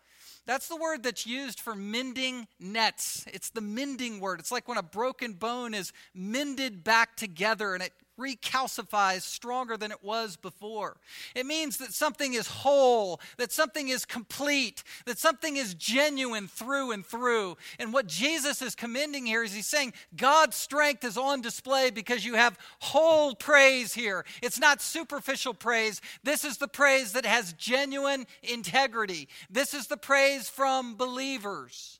That's 0.46 0.66
the 0.66 0.76
word 0.76 1.04
that's 1.04 1.24
used 1.24 1.60
for 1.60 1.76
mending 1.76 2.48
nets. 2.58 3.24
It's 3.32 3.50
the 3.50 3.60
mending 3.60 4.18
word. 4.18 4.40
It's 4.40 4.50
like 4.50 4.66
when 4.66 4.78
a 4.78 4.82
broken 4.82 5.34
bone 5.34 5.74
is 5.74 5.92
mended 6.14 6.82
back 6.82 7.14
together 7.14 7.74
and 7.74 7.84
it 7.84 7.92
recalcifies 8.22 9.24
stronger 9.24 9.76
than 9.76 9.90
it 9.90 10.02
was 10.02 10.36
before. 10.36 10.96
It 11.34 11.44
means 11.44 11.76
that 11.78 11.92
something 11.92 12.34
is 12.34 12.46
whole, 12.46 13.20
that 13.36 13.52
something 13.52 13.88
is 13.88 14.04
complete, 14.04 14.82
that 15.06 15.18
something 15.18 15.56
is 15.56 15.74
genuine 15.74 16.48
through 16.48 16.92
and 16.92 17.04
through. 17.04 17.56
And 17.78 17.92
what 17.92 18.06
Jesus 18.06 18.62
is 18.62 18.74
commending 18.74 19.26
here 19.26 19.42
is 19.42 19.52
he's 19.52 19.66
saying 19.66 19.92
God's 20.16 20.56
strength 20.56 21.04
is 21.04 21.18
on 21.18 21.40
display 21.40 21.90
because 21.90 22.24
you 22.24 22.34
have 22.34 22.58
whole 22.78 23.34
praise 23.34 23.92
here. 23.92 24.24
It's 24.40 24.60
not 24.60 24.80
superficial 24.80 25.54
praise. 25.54 26.00
This 26.22 26.44
is 26.44 26.58
the 26.58 26.68
praise 26.68 27.12
that 27.12 27.26
has 27.26 27.52
genuine 27.54 28.26
integrity. 28.42 29.28
This 29.50 29.74
is 29.74 29.88
the 29.88 29.96
praise 29.96 30.48
from 30.48 30.96
believers. 30.96 31.98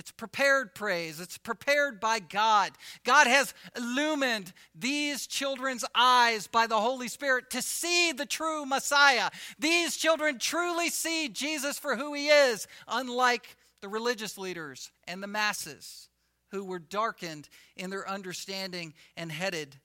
It's 0.00 0.12
prepared 0.12 0.74
praise. 0.74 1.20
It's 1.20 1.36
prepared 1.36 2.00
by 2.00 2.20
God. 2.20 2.72
God 3.04 3.26
has 3.26 3.52
illumined 3.76 4.54
these 4.74 5.26
children's 5.26 5.84
eyes 5.94 6.46
by 6.46 6.66
the 6.66 6.80
Holy 6.80 7.06
Spirit 7.06 7.50
to 7.50 7.60
see 7.60 8.10
the 8.10 8.24
true 8.24 8.64
Messiah. 8.64 9.28
These 9.58 9.98
children 9.98 10.38
truly 10.38 10.88
see 10.88 11.28
Jesus 11.28 11.78
for 11.78 11.96
who 11.96 12.14
he 12.14 12.28
is, 12.28 12.66
unlike 12.88 13.58
the 13.82 13.90
religious 13.90 14.38
leaders 14.38 14.90
and 15.06 15.22
the 15.22 15.26
masses 15.26 16.08
who 16.50 16.64
were 16.64 16.78
darkened 16.78 17.50
in 17.76 17.90
their 17.90 18.08
understanding 18.08 18.94
and 19.18 19.30
headed 19.30 19.76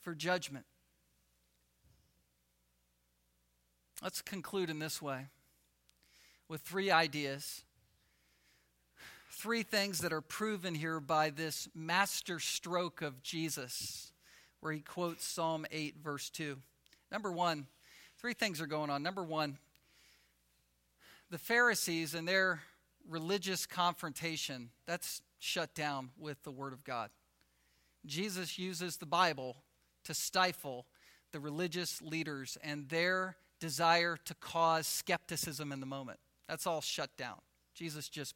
for 0.00 0.16
judgment. 0.16 0.66
Let's 4.02 4.20
conclude 4.20 4.68
in 4.68 4.80
this 4.80 5.00
way 5.00 5.26
with 6.48 6.62
three 6.62 6.90
ideas 6.90 7.62
three 9.40 9.62
things 9.62 10.00
that 10.00 10.12
are 10.12 10.20
proven 10.20 10.74
here 10.74 11.00
by 11.00 11.30
this 11.30 11.66
master 11.74 12.38
stroke 12.38 13.00
of 13.00 13.22
Jesus, 13.22 14.12
where 14.60 14.70
he 14.70 14.80
quotes 14.80 15.24
Psalm 15.24 15.64
8, 15.70 15.96
verse 16.04 16.28
2. 16.28 16.58
Number 17.10 17.32
one, 17.32 17.66
three 18.18 18.34
things 18.34 18.60
are 18.60 18.66
going 18.66 18.90
on. 18.90 19.02
Number 19.02 19.24
one, 19.24 19.56
the 21.30 21.38
Pharisees 21.38 22.14
and 22.14 22.28
their 22.28 22.60
religious 23.08 23.64
confrontation, 23.64 24.68
that's 24.84 25.22
shut 25.38 25.74
down 25.74 26.10
with 26.18 26.42
the 26.42 26.50
Word 26.50 26.74
of 26.74 26.84
God. 26.84 27.08
Jesus 28.04 28.58
uses 28.58 28.98
the 28.98 29.06
Bible 29.06 29.56
to 30.04 30.12
stifle 30.12 30.84
the 31.32 31.40
religious 31.40 32.02
leaders 32.02 32.58
and 32.62 32.90
their 32.90 33.36
desire 33.58 34.18
to 34.26 34.34
cause 34.34 34.86
skepticism 34.86 35.72
in 35.72 35.80
the 35.80 35.86
moment. 35.86 36.18
That's 36.46 36.66
all 36.66 36.82
shut 36.82 37.16
down. 37.16 37.38
Jesus 37.74 38.10
just 38.10 38.34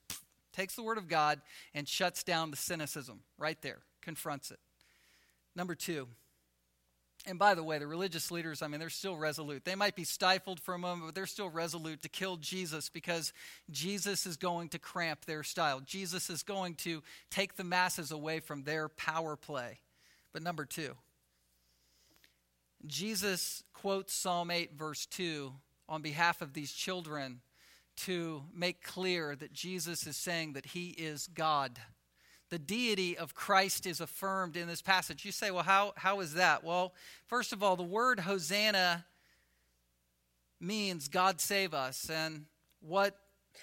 takes 0.54 0.74
the 0.74 0.82
word 0.82 0.98
of 0.98 1.08
God 1.08 1.40
and 1.74 1.86
shuts 1.86 2.22
down 2.22 2.50
the 2.50 2.56
cynicism 2.56 3.20
right 3.38 3.60
there, 3.60 3.80
confronts 4.00 4.50
it. 4.50 4.60
Number 5.54 5.74
two, 5.74 6.08
and 7.26 7.38
by 7.38 7.54
the 7.54 7.62
way, 7.62 7.78
the 7.78 7.86
religious 7.86 8.30
leaders, 8.30 8.60
I 8.60 8.66
mean, 8.66 8.80
they're 8.80 8.90
still 8.90 9.16
resolute. 9.16 9.64
They 9.64 9.74
might 9.74 9.96
be 9.96 10.04
stifled 10.04 10.60
for 10.60 10.74
a 10.74 10.78
moment, 10.78 11.08
but 11.08 11.14
they're 11.14 11.26
still 11.26 11.48
resolute 11.48 12.02
to 12.02 12.08
kill 12.08 12.36
Jesus 12.36 12.90
because 12.90 13.32
Jesus 13.70 14.26
is 14.26 14.36
going 14.36 14.68
to 14.70 14.78
cramp 14.78 15.24
their 15.24 15.42
style. 15.42 15.80
Jesus 15.80 16.28
is 16.28 16.42
going 16.42 16.74
to 16.76 17.02
take 17.30 17.56
the 17.56 17.64
masses 17.64 18.10
away 18.10 18.40
from 18.40 18.64
their 18.64 18.88
power 18.88 19.36
play. 19.36 19.78
But 20.34 20.42
number 20.42 20.66
two, 20.66 20.94
Jesus 22.86 23.62
quotes 23.72 24.12
Psalm 24.12 24.50
8, 24.50 24.74
verse 24.76 25.06
2, 25.06 25.50
on 25.88 26.02
behalf 26.02 26.42
of 26.42 26.52
these 26.52 26.72
children 26.72 27.40
to 27.96 28.42
make 28.54 28.82
clear 28.82 29.36
that 29.36 29.52
Jesus 29.52 30.06
is 30.06 30.16
saying 30.16 30.54
that 30.54 30.66
he 30.66 30.88
is 30.90 31.28
God. 31.28 31.78
The 32.50 32.58
deity 32.58 33.16
of 33.16 33.34
Christ 33.34 33.86
is 33.86 34.00
affirmed 34.00 34.56
in 34.56 34.68
this 34.68 34.82
passage. 34.82 35.24
You 35.24 35.32
say, 35.32 35.50
well, 35.50 35.62
how, 35.62 35.92
how 35.96 36.20
is 36.20 36.34
that? 36.34 36.62
Well, 36.62 36.94
first 37.26 37.52
of 37.52 37.62
all, 37.62 37.76
the 37.76 37.82
word 37.82 38.20
Hosanna 38.20 39.04
means 40.60 41.08
God 41.08 41.40
save 41.40 41.74
us. 41.74 42.10
And 42.10 42.46
what 42.80 43.16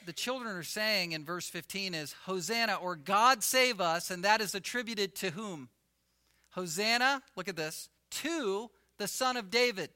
the 0.05 0.13
children 0.13 0.55
are 0.55 0.63
saying 0.63 1.11
in 1.11 1.25
verse 1.25 1.49
15 1.49 1.93
is 1.93 2.13
Hosanna 2.25 2.75
or 2.75 2.95
God 2.95 3.43
save 3.43 3.79
us, 3.81 4.09
and 4.09 4.23
that 4.23 4.41
is 4.41 4.55
attributed 4.55 5.15
to 5.15 5.31
whom? 5.31 5.69
Hosanna, 6.51 7.21
look 7.35 7.47
at 7.47 7.55
this, 7.55 7.89
to 8.11 8.69
the 8.97 9.07
son 9.07 9.37
of 9.37 9.49
David. 9.49 9.89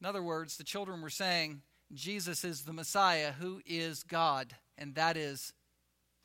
In 0.00 0.06
other 0.06 0.22
words, 0.22 0.56
the 0.56 0.64
children 0.64 1.02
were 1.02 1.10
saying, 1.10 1.62
Jesus 1.92 2.44
is 2.44 2.62
the 2.62 2.72
Messiah 2.72 3.32
who 3.32 3.60
is 3.66 4.02
God, 4.02 4.54
and 4.78 4.94
that 4.94 5.16
is 5.16 5.52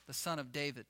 the 0.07 0.13
son 0.13 0.37
of 0.37 0.51
David. 0.51 0.85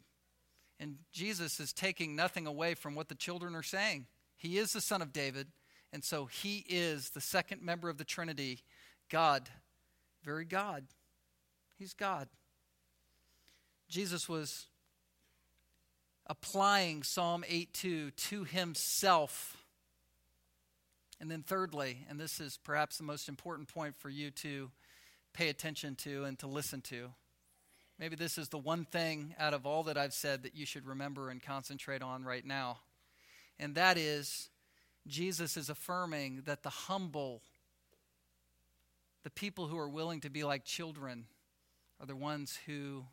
And 0.79 0.97
Jesus 1.11 1.59
is 1.59 1.71
taking 1.71 2.15
nothing 2.15 2.45
away 2.45 2.73
from 2.73 2.95
what 2.95 3.07
the 3.07 3.15
children 3.15 3.55
are 3.55 3.63
saying. 3.63 4.07
He 4.35 4.57
is 4.57 4.73
the 4.73 4.81
son 4.81 5.01
of 5.01 5.13
David, 5.13 5.47
and 5.93 6.03
so 6.03 6.25
he 6.25 6.65
is 6.67 7.11
the 7.11 7.21
second 7.21 7.61
member 7.61 7.87
of 7.89 7.97
the 7.97 8.03
Trinity, 8.03 8.59
God, 9.09 9.49
very 10.23 10.43
God. 10.43 10.85
He's 11.77 11.93
God. 11.93 12.27
Jesus 13.87 14.27
was 14.27 14.67
applying 16.27 17.03
Psalm 17.03 17.45
8:2 17.47 18.11
to 18.11 18.43
himself. 18.43 19.64
And 21.19 21.31
then 21.31 21.43
thirdly, 21.43 22.05
and 22.09 22.19
this 22.19 22.39
is 22.39 22.59
perhaps 22.63 22.97
the 22.97 23.03
most 23.03 23.29
important 23.29 23.67
point 23.67 23.95
for 23.95 24.09
you 24.09 24.31
to 24.31 24.71
pay 25.33 25.49
attention 25.49 25.95
to 25.95 26.25
and 26.25 26.37
to 26.39 26.47
listen 26.47 26.81
to. 26.81 27.09
Maybe 27.97 28.15
this 28.15 28.37
is 28.37 28.49
the 28.49 28.57
one 28.57 28.85
thing 28.85 29.35
out 29.39 29.53
of 29.53 29.65
all 29.65 29.83
that 29.83 29.97
I've 29.97 30.13
said 30.13 30.43
that 30.43 30.55
you 30.55 30.65
should 30.65 30.85
remember 30.85 31.29
and 31.29 31.41
concentrate 31.41 32.01
on 32.01 32.23
right 32.23 32.45
now. 32.45 32.79
And 33.57 33.75
that 33.75 33.97
is 33.97 34.49
Jesus 35.07 35.55
is 35.55 35.69
affirming 35.69 36.43
that 36.45 36.63
the 36.63 36.69
humble, 36.69 37.41
the 39.23 39.29
people 39.29 39.67
who 39.67 39.77
are 39.77 39.87
willing 39.87 40.19
to 40.21 40.29
be 40.29 40.43
like 40.43 40.65
children, 40.65 41.25
are 41.99 42.05
the 42.05 42.15
ones 42.15 42.59
who 42.65 43.05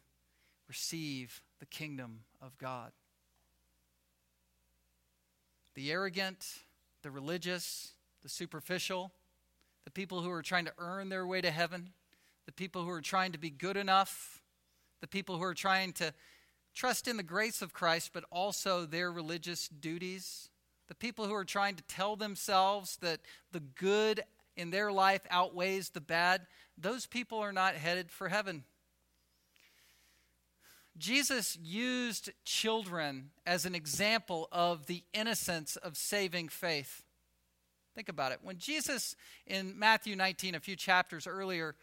receive 0.68 1.42
the 1.60 1.66
kingdom 1.66 2.20
of 2.40 2.58
God. 2.58 2.90
The 5.74 5.92
arrogant, 5.92 6.44
the 7.02 7.10
religious, 7.10 7.92
the 8.22 8.28
superficial, 8.28 9.12
the 9.84 9.90
people 9.90 10.22
who 10.22 10.30
are 10.30 10.42
trying 10.42 10.64
to 10.64 10.72
earn 10.78 11.08
their 11.08 11.26
way 11.26 11.40
to 11.40 11.50
heaven, 11.50 11.90
the 12.46 12.52
people 12.52 12.82
who 12.82 12.90
are 12.90 13.00
trying 13.00 13.32
to 13.32 13.38
be 13.38 13.50
good 13.50 13.76
enough, 13.76 14.42
the 15.00 15.08
people 15.08 15.36
who 15.36 15.44
are 15.44 15.54
trying 15.54 15.92
to 15.94 16.12
trust 16.74 17.08
in 17.08 17.16
the 17.16 17.22
grace 17.22 17.62
of 17.62 17.72
Christ, 17.72 18.10
but 18.12 18.24
also 18.30 18.86
their 18.86 19.12
religious 19.12 19.68
duties, 19.68 20.48
the 20.88 20.94
people 20.94 21.26
who 21.26 21.34
are 21.34 21.44
trying 21.44 21.74
to 21.76 21.82
tell 21.84 22.16
themselves 22.16 22.96
that 22.98 23.20
the 23.50 23.60
good 23.60 24.22
in 24.56 24.70
their 24.70 24.92
life 24.92 25.26
outweighs 25.30 25.90
the 25.90 26.00
bad, 26.00 26.46
those 26.78 27.06
people 27.06 27.38
are 27.38 27.52
not 27.52 27.74
headed 27.74 28.10
for 28.10 28.28
heaven. 28.28 28.64
Jesus 30.98 31.56
used 31.62 32.30
children 32.44 33.30
as 33.46 33.64
an 33.64 33.74
example 33.74 34.48
of 34.52 34.86
the 34.86 35.02
innocence 35.14 35.76
of 35.76 35.96
saving 35.96 36.48
faith. 36.48 37.02
Think 37.94 38.08
about 38.08 38.32
it. 38.32 38.40
When 38.42 38.58
Jesus, 38.58 39.16
in 39.46 39.78
Matthew 39.78 40.16
19, 40.16 40.54
a 40.54 40.60
few 40.60 40.76
chapters 40.76 41.26
earlier, 41.26 41.74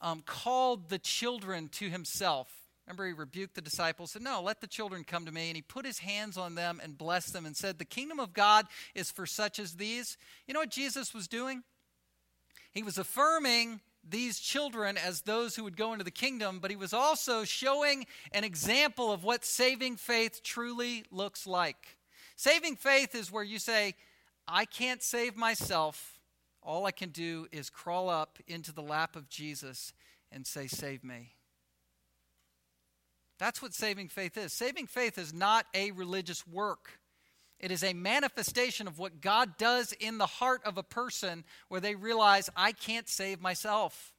um, 0.00 0.22
called 0.24 0.88
the 0.88 0.98
children 0.98 1.68
to 1.68 1.88
himself, 1.88 2.48
remember 2.86 3.06
he 3.06 3.12
rebuked 3.12 3.54
the 3.54 3.62
disciples, 3.62 4.12
said, 4.12 4.22
No, 4.22 4.42
let 4.42 4.60
the 4.60 4.66
children 4.66 5.04
come 5.04 5.24
to 5.26 5.32
me. 5.32 5.48
And 5.48 5.56
he 5.56 5.62
put 5.62 5.86
his 5.86 5.98
hands 6.00 6.36
on 6.36 6.54
them 6.54 6.80
and 6.82 6.98
blessed 6.98 7.32
them 7.32 7.46
and 7.46 7.56
said, 7.56 7.78
The 7.78 7.84
kingdom 7.84 8.20
of 8.20 8.32
God 8.34 8.66
is 8.94 9.10
for 9.10 9.26
such 9.26 9.58
as 9.58 9.74
these. 9.74 10.18
You 10.46 10.54
know 10.54 10.60
what 10.60 10.70
Jesus 10.70 11.14
was 11.14 11.28
doing? 11.28 11.62
He 12.72 12.82
was 12.82 12.98
affirming 12.98 13.80
these 14.08 14.38
children 14.38 14.96
as 14.96 15.22
those 15.22 15.56
who 15.56 15.64
would 15.64 15.76
go 15.76 15.92
into 15.92 16.04
the 16.04 16.10
kingdom, 16.10 16.58
but 16.60 16.70
he 16.70 16.76
was 16.76 16.92
also 16.92 17.44
showing 17.44 18.06
an 18.32 18.44
example 18.44 19.12
of 19.12 19.24
what 19.24 19.44
saving 19.44 19.96
faith 19.96 20.42
truly 20.42 21.04
looks 21.10 21.46
like. 21.46 21.96
Saving 22.36 22.76
faith 22.76 23.14
is 23.14 23.30
where 23.30 23.44
you 23.44 23.58
say, 23.58 23.94
I 24.46 24.64
can't 24.64 25.02
save 25.02 25.36
myself. 25.36 26.20
All 26.62 26.86
I 26.86 26.90
can 26.90 27.10
do 27.10 27.46
is 27.52 27.70
crawl 27.70 28.08
up 28.08 28.38
into 28.46 28.72
the 28.72 28.82
lap 28.82 29.16
of 29.16 29.28
Jesus 29.28 29.92
and 30.32 30.46
say, 30.46 30.66
Save 30.66 31.04
me. 31.04 31.34
That's 33.38 33.60
what 33.60 33.74
saving 33.74 34.08
faith 34.08 34.36
is. 34.36 34.52
Saving 34.52 34.86
faith 34.86 35.18
is 35.18 35.34
not 35.34 35.66
a 35.74 35.90
religious 35.90 36.46
work. 36.46 37.00
It 37.64 37.70
is 37.70 37.82
a 37.82 37.94
manifestation 37.94 38.86
of 38.86 38.98
what 38.98 39.22
God 39.22 39.56
does 39.56 39.92
in 39.92 40.18
the 40.18 40.26
heart 40.26 40.60
of 40.66 40.76
a 40.76 40.82
person 40.82 41.44
where 41.68 41.80
they 41.80 41.94
realize, 41.94 42.50
I 42.54 42.72
can't 42.72 43.08
save 43.08 43.40
myself. 43.40 44.12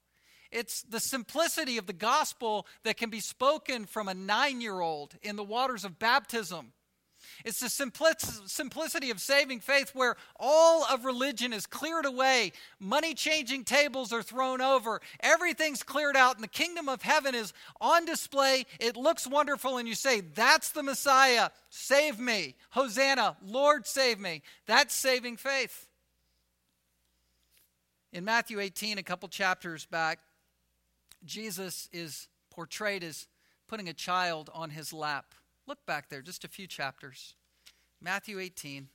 It's 0.52 0.82
the 0.82 1.00
simplicity 1.00 1.78
of 1.78 1.86
the 1.86 1.94
gospel 1.94 2.66
that 2.84 2.98
can 2.98 3.12
be 3.12 3.20
spoken 3.20 3.86
from 3.86 4.08
a 4.08 4.16
nine 4.16 4.62
year 4.62 4.80
old 4.80 5.14
in 5.22 5.36
the 5.36 5.44
waters 5.44 5.86
of 5.86 6.00
baptism. 6.00 6.74
It's 7.44 7.60
the 7.60 7.70
simplicity 7.70 9.12
of 9.12 9.20
saving 9.20 9.60
faith 9.60 9.92
where 9.94 10.16
all 10.40 10.86
of 10.86 11.06
religion 11.06 11.54
is 11.54 11.66
cleared 11.66 12.06
away. 12.06 12.52
Money 12.80 13.14
changing 13.14 13.64
tables 13.64 14.12
are 14.12 14.24
thrown 14.24 14.62
over. 14.62 15.02
Everything's 15.20 15.84
cleared 15.84 16.16
out, 16.16 16.36
and 16.36 16.44
the 16.44 16.50
kingdom 16.50 16.90
of 16.90 17.02
heaven 17.02 17.36
is 17.36 17.54
on 17.80 18.06
display. 18.06 18.66
It 18.80 18.96
looks 18.96 19.28
wonderful, 19.28 19.78
and 19.78 19.88
you 19.88 19.96
say, 19.96 20.22
That's 20.22 20.72
the 20.72 20.84
Messiah. 20.84 21.50
Save 21.70 22.20
me. 22.20 22.56
Hosanna. 22.72 23.38
Lord, 23.46 23.86
save 23.86 24.20
me. 24.20 24.42
That's 24.66 24.94
saving 24.94 25.38
faith. 25.38 25.88
In 28.12 28.24
Matthew 28.24 28.60
18, 28.60 28.98
a 28.98 29.04
couple 29.04 29.28
chapters 29.28 29.86
back, 29.86 30.20
Jesus 31.26 31.90
is 31.92 32.30
portrayed 32.50 33.04
as 33.04 33.28
putting 33.68 33.90
a 33.90 33.94
child 33.94 34.50
on 34.54 34.70
his 34.70 34.94
lap. 34.94 35.36
Look 35.68 35.86
back 35.86 36.10
there, 36.10 36.22
just 36.22 36.44
a 36.44 36.48
few 36.48 36.68
chapters. 36.68 37.36
Matthew 38.02 38.40
18. 38.40 38.88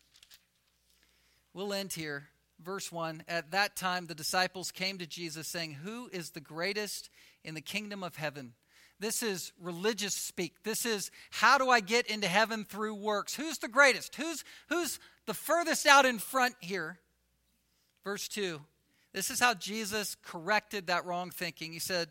We'll 1.52 1.72
end 1.72 1.92
here. 1.92 2.28
Verse 2.62 2.92
1 2.92 3.24
At 3.26 3.50
that 3.50 3.76
time, 3.76 4.06
the 4.06 4.14
disciples 4.14 4.70
came 4.70 4.98
to 4.98 5.06
Jesus, 5.06 5.48
saying, 5.48 5.72
Who 5.72 6.08
is 6.12 6.30
the 6.30 6.40
greatest 6.40 7.10
in 7.42 7.54
the 7.54 7.60
kingdom 7.60 8.02
of 8.02 8.16
heaven? 8.16 8.52
This 9.00 9.22
is 9.22 9.52
religious 9.58 10.14
speak. 10.14 10.62
This 10.62 10.84
is 10.84 11.10
how 11.30 11.56
do 11.56 11.70
I 11.70 11.80
get 11.80 12.06
into 12.06 12.28
heaven 12.28 12.64
through 12.64 12.94
works? 12.96 13.34
Who's 13.34 13.58
the 13.58 13.68
greatest? 13.68 14.14
Who's, 14.14 14.44
who's 14.68 15.00
the 15.26 15.34
furthest 15.34 15.86
out 15.86 16.04
in 16.04 16.18
front 16.18 16.54
here? 16.60 16.98
Verse 18.04 18.28
2. 18.28 18.60
This 19.12 19.30
is 19.30 19.40
how 19.40 19.54
Jesus 19.54 20.16
corrected 20.22 20.86
that 20.86 21.06
wrong 21.06 21.30
thinking. 21.30 21.72
He 21.72 21.78
said, 21.78 22.10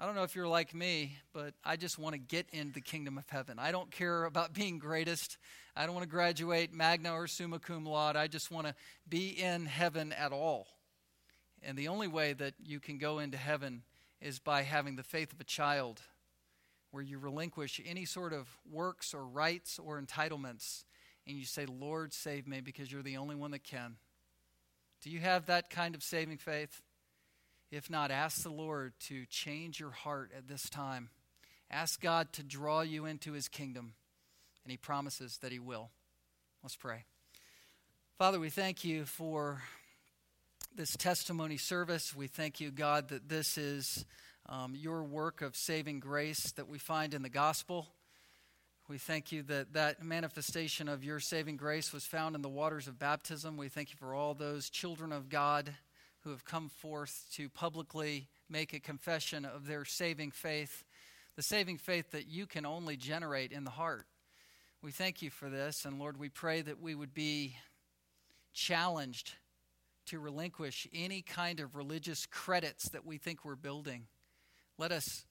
I 0.00 0.06
don't 0.06 0.14
know 0.14 0.22
if 0.22 0.34
you're 0.34 0.48
like 0.48 0.74
me, 0.74 1.18
but 1.34 1.52
I 1.62 1.76
just 1.76 1.98
want 1.98 2.14
to 2.14 2.18
get 2.18 2.46
into 2.54 2.72
the 2.72 2.80
kingdom 2.80 3.18
of 3.18 3.28
heaven. 3.28 3.58
I 3.58 3.70
don't 3.70 3.90
care 3.90 4.24
about 4.24 4.54
being 4.54 4.78
greatest. 4.78 5.36
I 5.76 5.84
don't 5.84 5.94
want 5.94 6.04
to 6.04 6.10
graduate 6.10 6.72
magna 6.72 7.12
or 7.12 7.26
summa 7.26 7.58
cum 7.58 7.84
laude. 7.84 8.16
I 8.16 8.26
just 8.26 8.50
want 8.50 8.66
to 8.66 8.74
be 9.06 9.28
in 9.28 9.66
heaven 9.66 10.14
at 10.14 10.32
all. 10.32 10.68
And 11.62 11.76
the 11.76 11.88
only 11.88 12.08
way 12.08 12.32
that 12.32 12.54
you 12.64 12.80
can 12.80 12.96
go 12.96 13.18
into 13.18 13.36
heaven 13.36 13.82
is 14.22 14.38
by 14.38 14.62
having 14.62 14.96
the 14.96 15.02
faith 15.02 15.34
of 15.34 15.40
a 15.40 15.44
child, 15.44 16.00
where 16.92 17.02
you 17.02 17.18
relinquish 17.18 17.78
any 17.84 18.06
sort 18.06 18.32
of 18.32 18.48
works 18.72 19.12
or 19.12 19.26
rights 19.26 19.78
or 19.78 20.00
entitlements, 20.00 20.84
and 21.26 21.36
you 21.36 21.44
say, 21.44 21.66
Lord, 21.66 22.14
save 22.14 22.48
me, 22.48 22.62
because 22.62 22.90
you're 22.90 23.02
the 23.02 23.18
only 23.18 23.36
one 23.36 23.50
that 23.50 23.64
can. 23.64 23.96
Do 25.02 25.10
you 25.10 25.20
have 25.20 25.44
that 25.44 25.68
kind 25.68 25.94
of 25.94 26.02
saving 26.02 26.38
faith? 26.38 26.80
If 27.70 27.88
not, 27.88 28.10
ask 28.10 28.42
the 28.42 28.50
Lord 28.50 28.94
to 29.06 29.26
change 29.26 29.78
your 29.78 29.92
heart 29.92 30.32
at 30.36 30.48
this 30.48 30.68
time. 30.68 31.08
Ask 31.70 32.00
God 32.00 32.32
to 32.32 32.42
draw 32.42 32.80
you 32.80 33.04
into 33.04 33.32
his 33.32 33.46
kingdom, 33.46 33.94
and 34.64 34.72
he 34.72 34.76
promises 34.76 35.38
that 35.38 35.52
he 35.52 35.60
will. 35.60 35.90
Let's 36.64 36.74
pray. 36.74 37.04
Father, 38.18 38.40
we 38.40 38.50
thank 38.50 38.84
you 38.84 39.04
for 39.04 39.62
this 40.74 40.96
testimony 40.96 41.58
service. 41.58 42.12
We 42.12 42.26
thank 42.26 42.60
you, 42.60 42.72
God, 42.72 43.10
that 43.10 43.28
this 43.28 43.56
is 43.56 44.04
um, 44.48 44.74
your 44.74 45.04
work 45.04 45.40
of 45.40 45.54
saving 45.54 46.00
grace 46.00 46.50
that 46.56 46.68
we 46.68 46.78
find 46.78 47.14
in 47.14 47.22
the 47.22 47.28
gospel. 47.28 47.86
We 48.88 48.98
thank 48.98 49.30
you 49.30 49.44
that 49.44 49.74
that 49.74 50.02
manifestation 50.02 50.88
of 50.88 51.04
your 51.04 51.20
saving 51.20 51.56
grace 51.56 51.92
was 51.92 52.04
found 52.04 52.34
in 52.34 52.42
the 52.42 52.48
waters 52.48 52.88
of 52.88 52.98
baptism. 52.98 53.56
We 53.56 53.68
thank 53.68 53.90
you 53.90 53.96
for 53.96 54.12
all 54.12 54.34
those 54.34 54.68
children 54.70 55.12
of 55.12 55.28
God 55.28 55.72
who 56.22 56.30
have 56.30 56.44
come 56.44 56.68
forth 56.68 57.26
to 57.32 57.48
publicly 57.48 58.28
make 58.48 58.72
a 58.72 58.80
confession 58.80 59.44
of 59.44 59.66
their 59.66 59.84
saving 59.84 60.30
faith, 60.30 60.84
the 61.36 61.42
saving 61.42 61.78
faith 61.78 62.10
that 62.10 62.26
you 62.26 62.46
can 62.46 62.66
only 62.66 62.96
generate 62.96 63.52
in 63.52 63.64
the 63.64 63.70
heart. 63.70 64.06
We 64.82 64.90
thank 64.90 65.22
you 65.22 65.30
for 65.30 65.48
this, 65.48 65.84
and 65.84 65.98
Lord, 65.98 66.18
we 66.18 66.28
pray 66.28 66.62
that 66.62 66.80
we 66.80 66.94
would 66.94 67.14
be 67.14 67.56
challenged 68.52 69.34
to 70.06 70.18
relinquish 70.18 70.88
any 70.92 71.22
kind 71.22 71.60
of 71.60 71.76
religious 71.76 72.26
credits 72.26 72.88
that 72.90 73.06
we 73.06 73.18
think 73.18 73.44
we're 73.44 73.56
building. 73.56 74.06
Let 74.76 74.92
us 74.92 75.24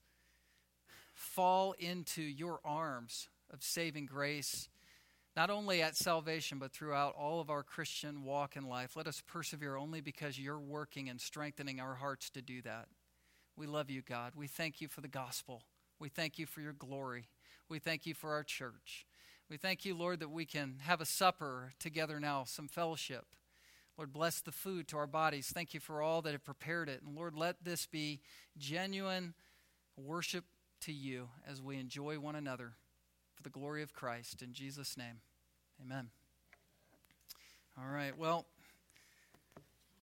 fall 1.12 1.74
into 1.78 2.22
your 2.22 2.60
arms 2.64 3.28
of 3.52 3.62
saving 3.62 4.06
grace, 4.06 4.68
not 5.36 5.50
only 5.50 5.82
at 5.82 5.96
salvation, 5.96 6.58
but 6.58 6.72
throughout 6.72 7.14
all 7.14 7.40
of 7.40 7.50
our 7.50 7.62
Christian 7.62 8.24
walk 8.24 8.56
in 8.56 8.68
life. 8.68 8.96
Let 8.96 9.06
us 9.06 9.22
persevere 9.26 9.76
only 9.76 10.00
because 10.00 10.38
you're 10.38 10.58
working 10.58 11.08
and 11.08 11.20
strengthening 11.20 11.80
our 11.80 11.94
hearts 11.94 12.30
to 12.30 12.42
do 12.42 12.62
that. 12.62 12.88
We 13.56 13.66
love 13.66 13.90
you, 13.90 14.02
God. 14.02 14.32
We 14.34 14.46
thank 14.46 14.80
you 14.80 14.88
for 14.88 15.00
the 15.00 15.08
gospel. 15.08 15.62
We 15.98 16.08
thank 16.08 16.38
you 16.38 16.46
for 16.46 16.60
your 16.60 16.72
glory. 16.72 17.28
We 17.68 17.78
thank 17.78 18.06
you 18.06 18.14
for 18.14 18.32
our 18.32 18.42
church. 18.42 19.06
We 19.48 19.56
thank 19.56 19.84
you, 19.84 19.94
Lord, 19.94 20.20
that 20.20 20.30
we 20.30 20.46
can 20.46 20.76
have 20.82 21.00
a 21.00 21.06
supper 21.06 21.74
together 21.78 22.18
now, 22.18 22.44
some 22.44 22.68
fellowship. 22.68 23.26
Lord, 23.96 24.12
bless 24.12 24.40
the 24.40 24.52
food 24.52 24.88
to 24.88 24.96
our 24.96 25.06
bodies. 25.06 25.50
Thank 25.52 25.74
you 25.74 25.80
for 25.80 26.00
all 26.00 26.22
that 26.22 26.32
have 26.32 26.44
prepared 26.44 26.88
it. 26.88 27.02
And 27.04 27.14
Lord, 27.14 27.34
let 27.34 27.62
this 27.62 27.86
be 27.86 28.20
genuine 28.56 29.34
worship 29.96 30.44
to 30.82 30.92
you 30.92 31.28
as 31.46 31.60
we 31.60 31.76
enjoy 31.76 32.18
one 32.18 32.34
another 32.34 32.72
for 33.40 33.44
the 33.44 33.58
glory 33.58 33.82
of 33.82 33.94
Christ. 33.94 34.42
In 34.42 34.52
Jesus' 34.52 34.98
name, 34.98 35.20
amen. 35.82 36.10
All 37.78 37.90
right, 37.90 38.16
well. 38.16 38.44